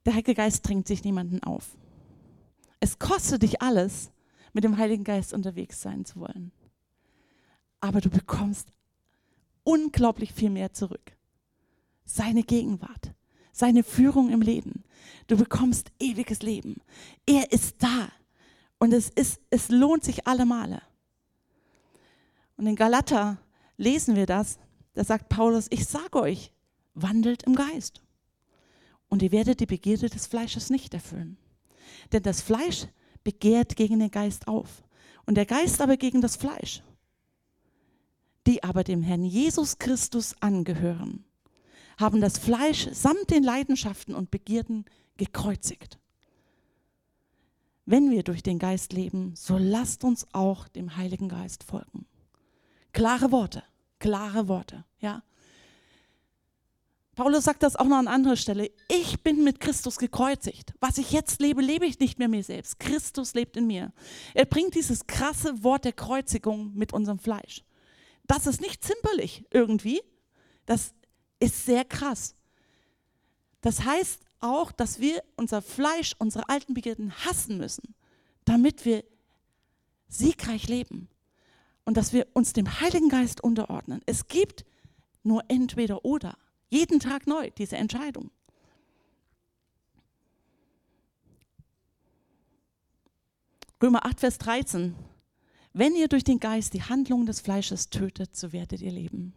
der 0.05 0.15
Heilige 0.15 0.35
Geist 0.35 0.67
drängt 0.67 0.87
sich 0.87 1.05
niemanden 1.05 1.43
auf. 1.43 1.77
Es 2.81 2.99
kostet 2.99 3.43
dich 3.43 3.63
alles, 3.63 4.11
mit 4.53 4.65
dem 4.65 4.77
Heiligen 4.77 5.05
Geist 5.05 5.33
unterwegs 5.33 5.81
sein 5.81 6.05
zu 6.05 6.21
wollen. 6.21 6.53
Aber 7.81 8.01
du 8.01 8.11
bekommst 8.11 8.69
unglaublich 9.65 10.33
viel 10.33 10.51
mehr 10.51 10.73
zurück. 10.73 11.17
Seine 12.05 12.43
Gegenwart, 12.43 13.15
seine 13.53 13.83
Führung 13.85 14.31
im 14.31 14.41
Leben. 14.41 14.85
Du 15.29 15.37
bekommst 15.37 15.93
ewiges 16.01 16.43
Leben. 16.43 16.81
Er 17.27 17.53
ist 17.53 17.83
da. 17.83 18.09
Und 18.79 18.93
es, 18.93 19.09
ist, 19.11 19.41
es 19.51 19.69
lohnt 19.69 20.03
sich 20.03 20.27
alle 20.27 20.45
Male. 20.45 20.83
Und 22.57 22.67
in 22.67 22.77
Galater 22.77 23.39
lesen 23.77 24.17
wir 24.17 24.27
das. 24.27 24.59
Da 24.95 25.05
sagt 25.05 25.29
Paulus, 25.29 25.67
ich 25.71 25.87
sage 25.87 26.21
euch, 26.21 26.53
wandelt 26.95 27.45
im 27.45 27.55
Geist. 27.55 28.03
Und 29.09 29.23
ihr 29.23 29.33
werdet 29.33 29.61
die 29.61 29.67
Begierde 29.67 30.09
des 30.09 30.27
Fleisches 30.27 30.71
nicht 30.71 30.95
erfüllen. 30.95 31.37
Denn 32.13 32.23
das 32.23 32.41
Fleisch 32.41 32.87
begehrt 33.23 33.77
gegen 33.77 34.01
den 34.01 34.11
Geist 34.11 34.49
auf 34.49 34.83
und 35.27 35.37
der 35.37 35.47
Geist 35.47 35.81
aber 35.81 35.97
gegen 35.97 36.21
das 36.21 36.37
Fleisch. 36.37 36.83
Die 38.47 38.65
aber 38.65 38.85
dem 38.85 39.03
Herrn 39.03 39.25
Jesus 39.25 39.79
Christus 39.79 40.35
angehören, 40.41 41.25
haben 41.99 42.21
das 42.21 42.39
Fleisch 42.39 42.89
samt 42.93 43.31
den 43.31 43.43
Leidenschaften 43.43 44.15
und 44.15 44.31
Begierden 44.31 44.85
gekreuzigt. 45.17 45.99
Wenn 47.85 48.11
wir 48.11 48.23
durch 48.23 48.43
den 48.43 48.59
Geist 48.59 48.93
leben, 48.93 49.35
so 49.35 49.59
lasst 49.59 50.05
uns 50.05 50.27
auch 50.33 50.69
dem 50.69 50.97
Heiligen 50.97 51.29
Geist 51.29 51.65
folgen. 51.65 52.07
Klare 52.93 53.33
Worte, 53.33 53.63
klare 53.99 54.49
Worte, 54.49 54.85
ja. 55.01 55.23
Paulus 57.15 57.45
sagt 57.45 57.63
das 57.63 57.77
auch 57.77 57.85
noch 57.85 57.99
an 57.99 58.09
anderer 58.09 58.37
Stelle. 58.37 58.71
Ich 58.89 59.23
bin 59.23 59.45
mit 59.45 59.61
Christus 59.61 59.99
gekreuzigt. 59.99 60.73
Was 60.81 60.97
ich 60.97 61.13
jetzt 61.13 61.41
lebe, 61.43 61.61
lebe 61.61 61.85
ich 61.85 61.99
nicht 61.99 62.19
mehr 62.19 62.29
mir 62.29 62.43
selbst. 62.43 62.79
Christus 62.79 63.35
lebt 63.35 63.57
in 63.59 63.67
mir. 63.67 63.93
Er 64.33 64.47
bringt 64.47 64.75
dieses 64.75 65.07
krasse 65.07 65.63
Wort 65.63 65.85
der 65.85 65.93
Kreuzigung 65.93 66.73
mit 66.75 66.95
unserem 66.95 67.19
Fleisch. 67.19 67.65
Das 68.27 68.47
ist 68.47 68.63
nicht 68.63 68.83
zimperlich 68.83 69.45
irgendwie. 69.51 70.01
Das 70.65 70.95
ist 71.43 71.67
sehr 71.67 71.85
krass. 71.85 72.37
Das 73.61 73.85
heißt 73.85 74.23
auch, 74.41 74.73
dass 74.73 75.01
wir 75.01 75.23
unser 75.37 75.61
Fleisch, 75.61 76.15
unsere 76.19 76.49
alten 76.49 76.75
Begierden 76.75 77.13
hassen 77.25 77.59
müssen, 77.59 77.95
damit 78.45 78.85
wir 78.85 79.05
siegreich 80.09 80.69
leben 80.69 81.09
und 81.85 81.97
dass 81.97 82.13
wir 82.13 82.27
uns 82.33 82.53
dem 82.53 82.81
Heiligen 82.81 83.09
Geist 83.09 83.43
unterordnen. 83.43 84.03
Es 84.07 84.29
gibt 84.29 84.65
nur 85.23 85.43
entweder 85.49 86.05
oder. 86.05 86.37
Jeden 86.71 87.01
Tag 87.01 87.27
neu, 87.27 87.51
diese 87.51 87.77
Entscheidung. 87.77 88.31
Römer 93.83 94.07
8, 94.07 94.21
Vers 94.21 94.39
13. 94.39 94.95
Wenn 95.73 95.97
ihr 95.97 96.07
durch 96.07 96.25
den 96.25 96.39
Geist 96.39 96.75
die 96.75 96.83
Handlungen 96.83 97.27
des 97.27 97.41
Fleisches 97.41 97.91
tötet, 97.91 98.37
so 98.37 98.53
werdet 98.53 98.81
ihr 98.81 98.93
leben. 98.93 99.35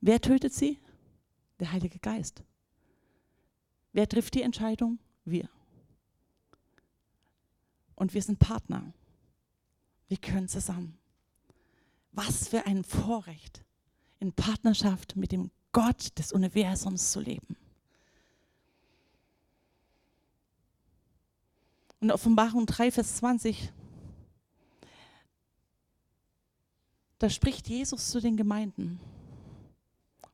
Wer 0.00 0.20
tötet 0.20 0.54
sie? 0.54 0.78
Der 1.60 1.72
Heilige 1.72 1.98
Geist. 1.98 2.42
Wer 3.92 4.08
trifft 4.08 4.34
die 4.34 4.42
Entscheidung? 4.42 4.98
Wir. 5.24 5.48
Und 7.94 8.14
wir 8.14 8.22
sind 8.22 8.38
Partner. 8.38 8.92
Wir 10.08 10.18
können 10.18 10.48
zusammen. 10.48 10.96
Was 12.12 12.48
für 12.48 12.64
ein 12.66 12.84
Vorrecht 12.84 13.64
in 14.20 14.32
Partnerschaft 14.32 15.16
mit 15.16 15.32
dem 15.32 15.50
Gott 15.72 16.18
des 16.18 16.32
Universums 16.32 17.12
zu 17.12 17.20
leben. 17.20 17.56
Und 22.00 22.12
Offenbarung 22.12 22.66
3, 22.66 22.92
Vers 22.92 23.16
20, 23.16 23.72
da 27.18 27.28
spricht 27.28 27.68
Jesus 27.68 28.10
zu 28.10 28.20
den 28.20 28.36
Gemeinden. 28.36 29.00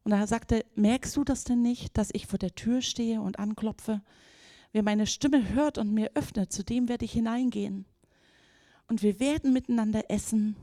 Und 0.05 0.13
er, 0.13 0.65
merkst 0.75 1.17
du 1.17 1.25
das 1.25 1.45
denn 1.45 1.63
nicht, 1.63 1.97
dass 1.97 2.11
ich 2.13 2.27
vor 2.27 2.39
der 2.39 2.55
Tür 2.55 2.83
stehe 2.83 3.23
und 3.23 3.39
anklopfe? 3.39 4.03
Wer 4.73 4.83
meine 4.83 5.07
Stimme 5.07 5.55
hört 5.55 5.79
und 5.79 5.93
mir 5.93 6.11
öffnet, 6.15 6.53
zu 6.53 6.63
dem 6.63 6.89
werde 6.89 7.07
ich 7.07 7.13
hineingehen. 7.13 7.87
Und 8.87 9.03
wir 9.03 9.19
werden 9.19 9.55
miteinander 9.55 10.11
essen, 10.11 10.57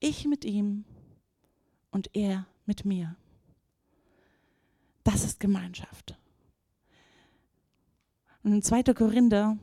ich 0.00 0.24
mit 0.26 0.44
ihm 0.44 0.84
und 1.90 2.10
er 2.14 2.46
mit 2.64 2.86
mir. 2.86 3.16
Das 5.04 5.22
ist 5.22 5.38
Gemeinschaft. 5.38 6.18
Und 8.42 8.52
in 8.52 8.62
2. 8.62 8.84
Korinther 8.94 9.58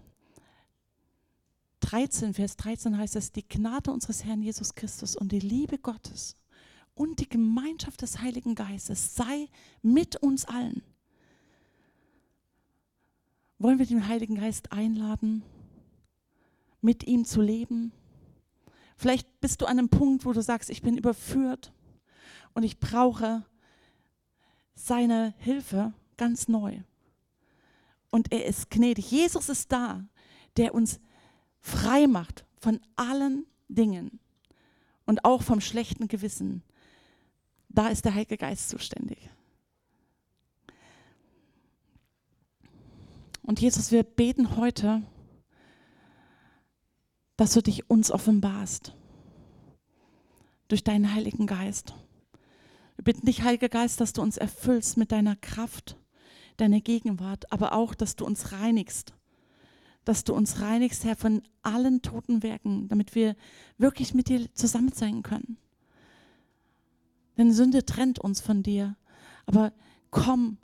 13, 1.79 2.33
Vers 2.33 2.57
13 2.57 2.97
heißt 2.97 3.15
es, 3.15 3.31
die 3.31 3.47
Gnade 3.47 3.91
unseres 3.91 4.23
Herrn 4.23 4.41
Jesus 4.41 4.75
Christus 4.75 5.15
und 5.15 5.31
die 5.31 5.39
Liebe 5.39 5.79
Gottes 5.79 6.37
und 6.95 7.19
die 7.19 7.29
Gemeinschaft 7.29 8.01
des 8.01 8.19
Heiligen 8.19 8.55
Geistes 8.55 9.15
sei 9.15 9.47
mit 9.81 10.15
uns 10.17 10.45
allen. 10.45 10.83
Wollen 13.57 13.79
wir 13.79 13.85
den 13.85 14.07
Heiligen 14.07 14.35
Geist 14.35 14.71
einladen, 14.71 15.43
mit 16.81 17.07
ihm 17.07 17.25
zu 17.25 17.41
leben? 17.41 17.91
Vielleicht 18.97 19.39
bist 19.41 19.61
du 19.61 19.65
an 19.65 19.79
einem 19.79 19.89
Punkt, 19.89 20.25
wo 20.25 20.33
du 20.33 20.41
sagst, 20.41 20.69
ich 20.69 20.81
bin 20.81 20.97
überführt 20.97 21.71
und 22.53 22.63
ich 22.63 22.79
brauche 22.79 23.45
seine 24.75 25.33
Hilfe 25.37 25.93
ganz 26.17 26.47
neu. 26.47 26.79
Und 28.11 28.31
er 28.31 28.45
ist 28.45 28.69
gnädig. 28.69 29.09
Jesus 29.09 29.49
ist 29.49 29.71
da, 29.71 30.05
der 30.57 30.75
uns 30.75 30.99
frei 31.59 32.05
macht 32.05 32.45
von 32.59 32.79
allen 32.95 33.45
Dingen 33.67 34.19
und 35.05 35.25
auch 35.25 35.41
vom 35.41 35.61
schlechten 35.61 36.07
Gewissen. 36.07 36.63
Da 37.73 37.87
ist 37.87 38.05
der 38.05 38.13
Heilige 38.13 38.37
Geist 38.37 38.69
zuständig. 38.69 39.29
Und 43.41 43.59
Jesus, 43.59 43.91
wir 43.91 44.03
beten 44.03 44.55
heute, 44.55 45.03
dass 47.35 47.53
du 47.53 47.61
dich 47.61 47.89
uns 47.89 48.11
offenbarst 48.11 48.95
durch 50.67 50.83
deinen 50.83 51.13
Heiligen 51.13 51.45
Geist. 51.47 51.93
Wir 52.95 53.03
bitten 53.03 53.25
dich, 53.25 53.41
Heiliger 53.41 53.69
Geist, 53.69 53.99
dass 53.99 54.13
du 54.13 54.21
uns 54.21 54.37
erfüllst 54.37 54.97
mit 54.97 55.11
deiner 55.11 55.35
Kraft, 55.35 55.97
deiner 56.57 56.79
Gegenwart, 56.79 57.51
aber 57.51 57.73
auch, 57.73 57.95
dass 57.95 58.15
du 58.15 58.25
uns 58.25 58.51
reinigst. 58.51 59.13
Dass 60.05 60.23
du 60.23 60.33
uns 60.33 60.61
reinigst, 60.61 61.03
Herr, 61.03 61.15
von 61.15 61.41
allen 61.63 62.01
toten 62.01 62.43
Werken, 62.43 62.87
damit 62.87 63.15
wir 63.15 63.35
wirklich 63.77 64.13
mit 64.13 64.29
dir 64.29 64.53
zusammen 64.53 64.91
sein 64.93 65.23
können. 65.23 65.57
Denn 67.37 67.51
Sünde 67.51 67.85
trennt 67.85 68.19
uns 68.19 68.41
von 68.41 68.63
dir. 68.63 68.95
Aber 69.45 69.73
komm 70.11 70.57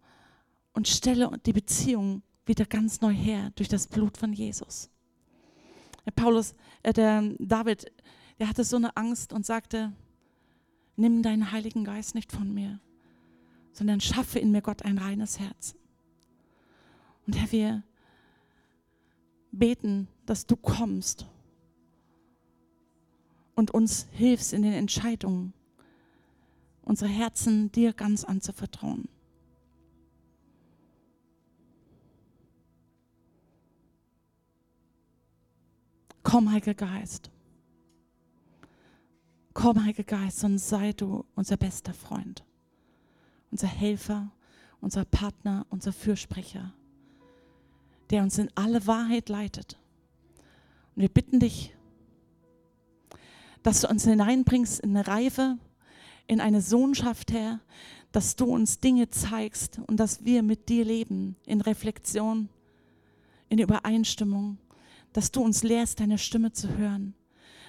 und 0.74 0.88
stelle 0.88 1.32
die 1.46 1.54
Beziehung 1.54 2.22
wieder 2.46 2.66
ganz 2.66 3.02
neu 3.02 3.14
her 3.14 3.52
durch 3.56 3.70
das 3.70 3.88
Blut 3.88 4.18
von 4.18 4.34
Jesus. 4.34 4.90
Der 6.06 6.12
Paulus, 6.12 6.56
äh, 6.84 6.94
der 6.94 7.24
David, 7.40 7.92
der 8.40 8.50
hatte 8.50 8.64
so 8.64 8.78
eine 8.78 8.96
Angst 8.96 9.34
und 9.34 9.46
sagte, 9.46 9.94
nimm 10.96 11.22
deinen 11.22 11.52
Heiligen 11.52 11.84
Geist 11.84 12.16
nicht 12.16 12.32
von 12.32 12.54
mir, 12.54 12.80
sondern 13.74 14.02
schaffe 14.02 14.40
in 14.40 14.52
mir 14.52 14.62
Gott 14.62 14.84
ein 14.84 14.98
reines 14.98 15.40
Herz. 15.40 15.76
Und 17.28 17.38
Herr, 17.38 17.52
wir 17.52 17.84
beten, 19.52 20.08
dass 20.26 20.46
du 20.46 20.56
kommst 20.56 21.28
und 23.56 23.72
uns 23.72 24.08
hilfst 24.12 24.54
in 24.54 24.62
den 24.62 24.74
Entscheidungen, 24.74 25.54
unsere 26.90 27.12
Herzen 27.12 27.72
dir 27.72 27.94
ganz 27.94 28.24
anzuvertrauen. 28.24 29.08
Komm, 36.24 36.52
Heiliger 36.52 36.74
Geist. 36.74 37.30
Komm, 39.54 39.84
Heiliger 39.86 40.04
Geist, 40.04 40.44
und 40.44 40.58
sei 40.58 40.94
du 40.94 41.26
unser 41.36 41.58
bester 41.58 41.94
Freund, 41.94 42.44
unser 43.52 43.68
Helfer, 43.68 44.32
unser 44.82 45.06
Partner, 45.06 45.68
unser 45.70 45.94
Fürsprecher, 45.94 46.74
der 48.10 48.24
uns 48.24 48.40
in 48.40 48.50
alle 48.56 48.88
Wahrheit 48.88 49.30
leitet. 49.30 49.78
Und 50.96 51.04
wir 51.04 51.10
bitten 51.10 51.40
dich, 51.40 51.72
dass 53.62 53.82
du 53.82 53.90
uns 53.90 54.06
hineinbringst 54.06 54.80
in 54.80 54.98
eine 54.98 55.06
Reife, 55.06 55.60
in 56.30 56.40
eine 56.40 56.62
Sohnschaft, 56.62 57.32
Herr, 57.32 57.60
dass 58.12 58.36
du 58.36 58.46
uns 58.46 58.80
Dinge 58.80 59.10
zeigst 59.10 59.82
und 59.88 60.00
dass 60.00 60.24
wir 60.26 60.44
mit 60.44 60.70
dir 60.70 60.86
leben, 60.86 61.36
in 61.46 61.60
Reflexion, 61.60 62.50
in 63.50 63.58
Übereinstimmung, 63.58 64.60
dass 65.12 65.32
du 65.32 65.42
uns 65.42 65.64
lehrst, 65.64 66.00
deine 66.00 66.20
Stimme 66.20 66.54
zu 66.54 66.78
hören 66.78 67.16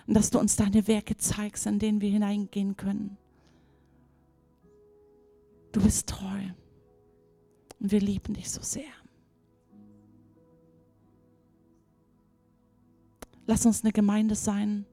Und 0.07 0.15
dass 0.15 0.29
du 0.29 0.39
uns 0.39 0.57
deine 0.57 0.87
Werke 0.87 1.17
zeigst, 1.17 1.67
in 1.67 1.79
denen 1.79 2.03
wir 2.03 2.11
hineingehen 2.11 2.77
können. 2.77 3.17
Du 5.73 5.81
bist 5.83 6.09
treu. 6.09 6.43
Und 7.79 7.93
wir 7.93 8.01
lieben 8.01 8.35
dich 8.35 8.51
so 8.51 8.61
sehr. 8.61 8.93
Lass 13.47 13.65
uns 13.65 13.83
eine 13.83 13.93
Gemeinde 13.93 14.35
sein, 14.35 14.85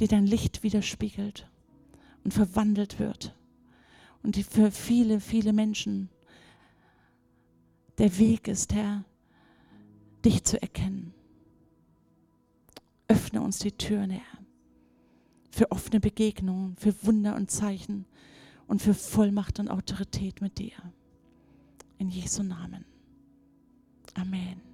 die 0.00 0.06
dein 0.06 0.26
Licht 0.26 0.62
widerspiegelt 0.62 1.48
und 2.24 2.32
verwandelt 2.32 2.98
wird. 2.98 3.34
Und 4.22 4.36
für 4.36 4.70
viele, 4.70 5.20
viele 5.20 5.52
Menschen 5.52 6.08
der 7.98 8.18
Weg 8.18 8.48
ist, 8.48 8.74
Herr, 8.74 9.04
dich 10.24 10.42
zu 10.44 10.60
erkennen. 10.60 11.12
Öffne 13.06 13.42
uns 13.42 13.58
die 13.58 13.72
Türen, 13.72 14.10
Herr, 14.10 14.38
für 15.50 15.70
offene 15.70 16.00
Begegnungen, 16.00 16.74
für 16.76 16.94
Wunder 17.04 17.36
und 17.36 17.50
Zeichen 17.50 18.06
und 18.66 18.80
für 18.80 18.94
Vollmacht 18.94 19.60
und 19.60 19.68
Autorität 19.68 20.40
mit 20.40 20.58
dir. 20.58 20.72
In 21.98 22.08
Jesu 22.08 22.42
Namen. 22.42 22.84
Amen. 24.14 24.73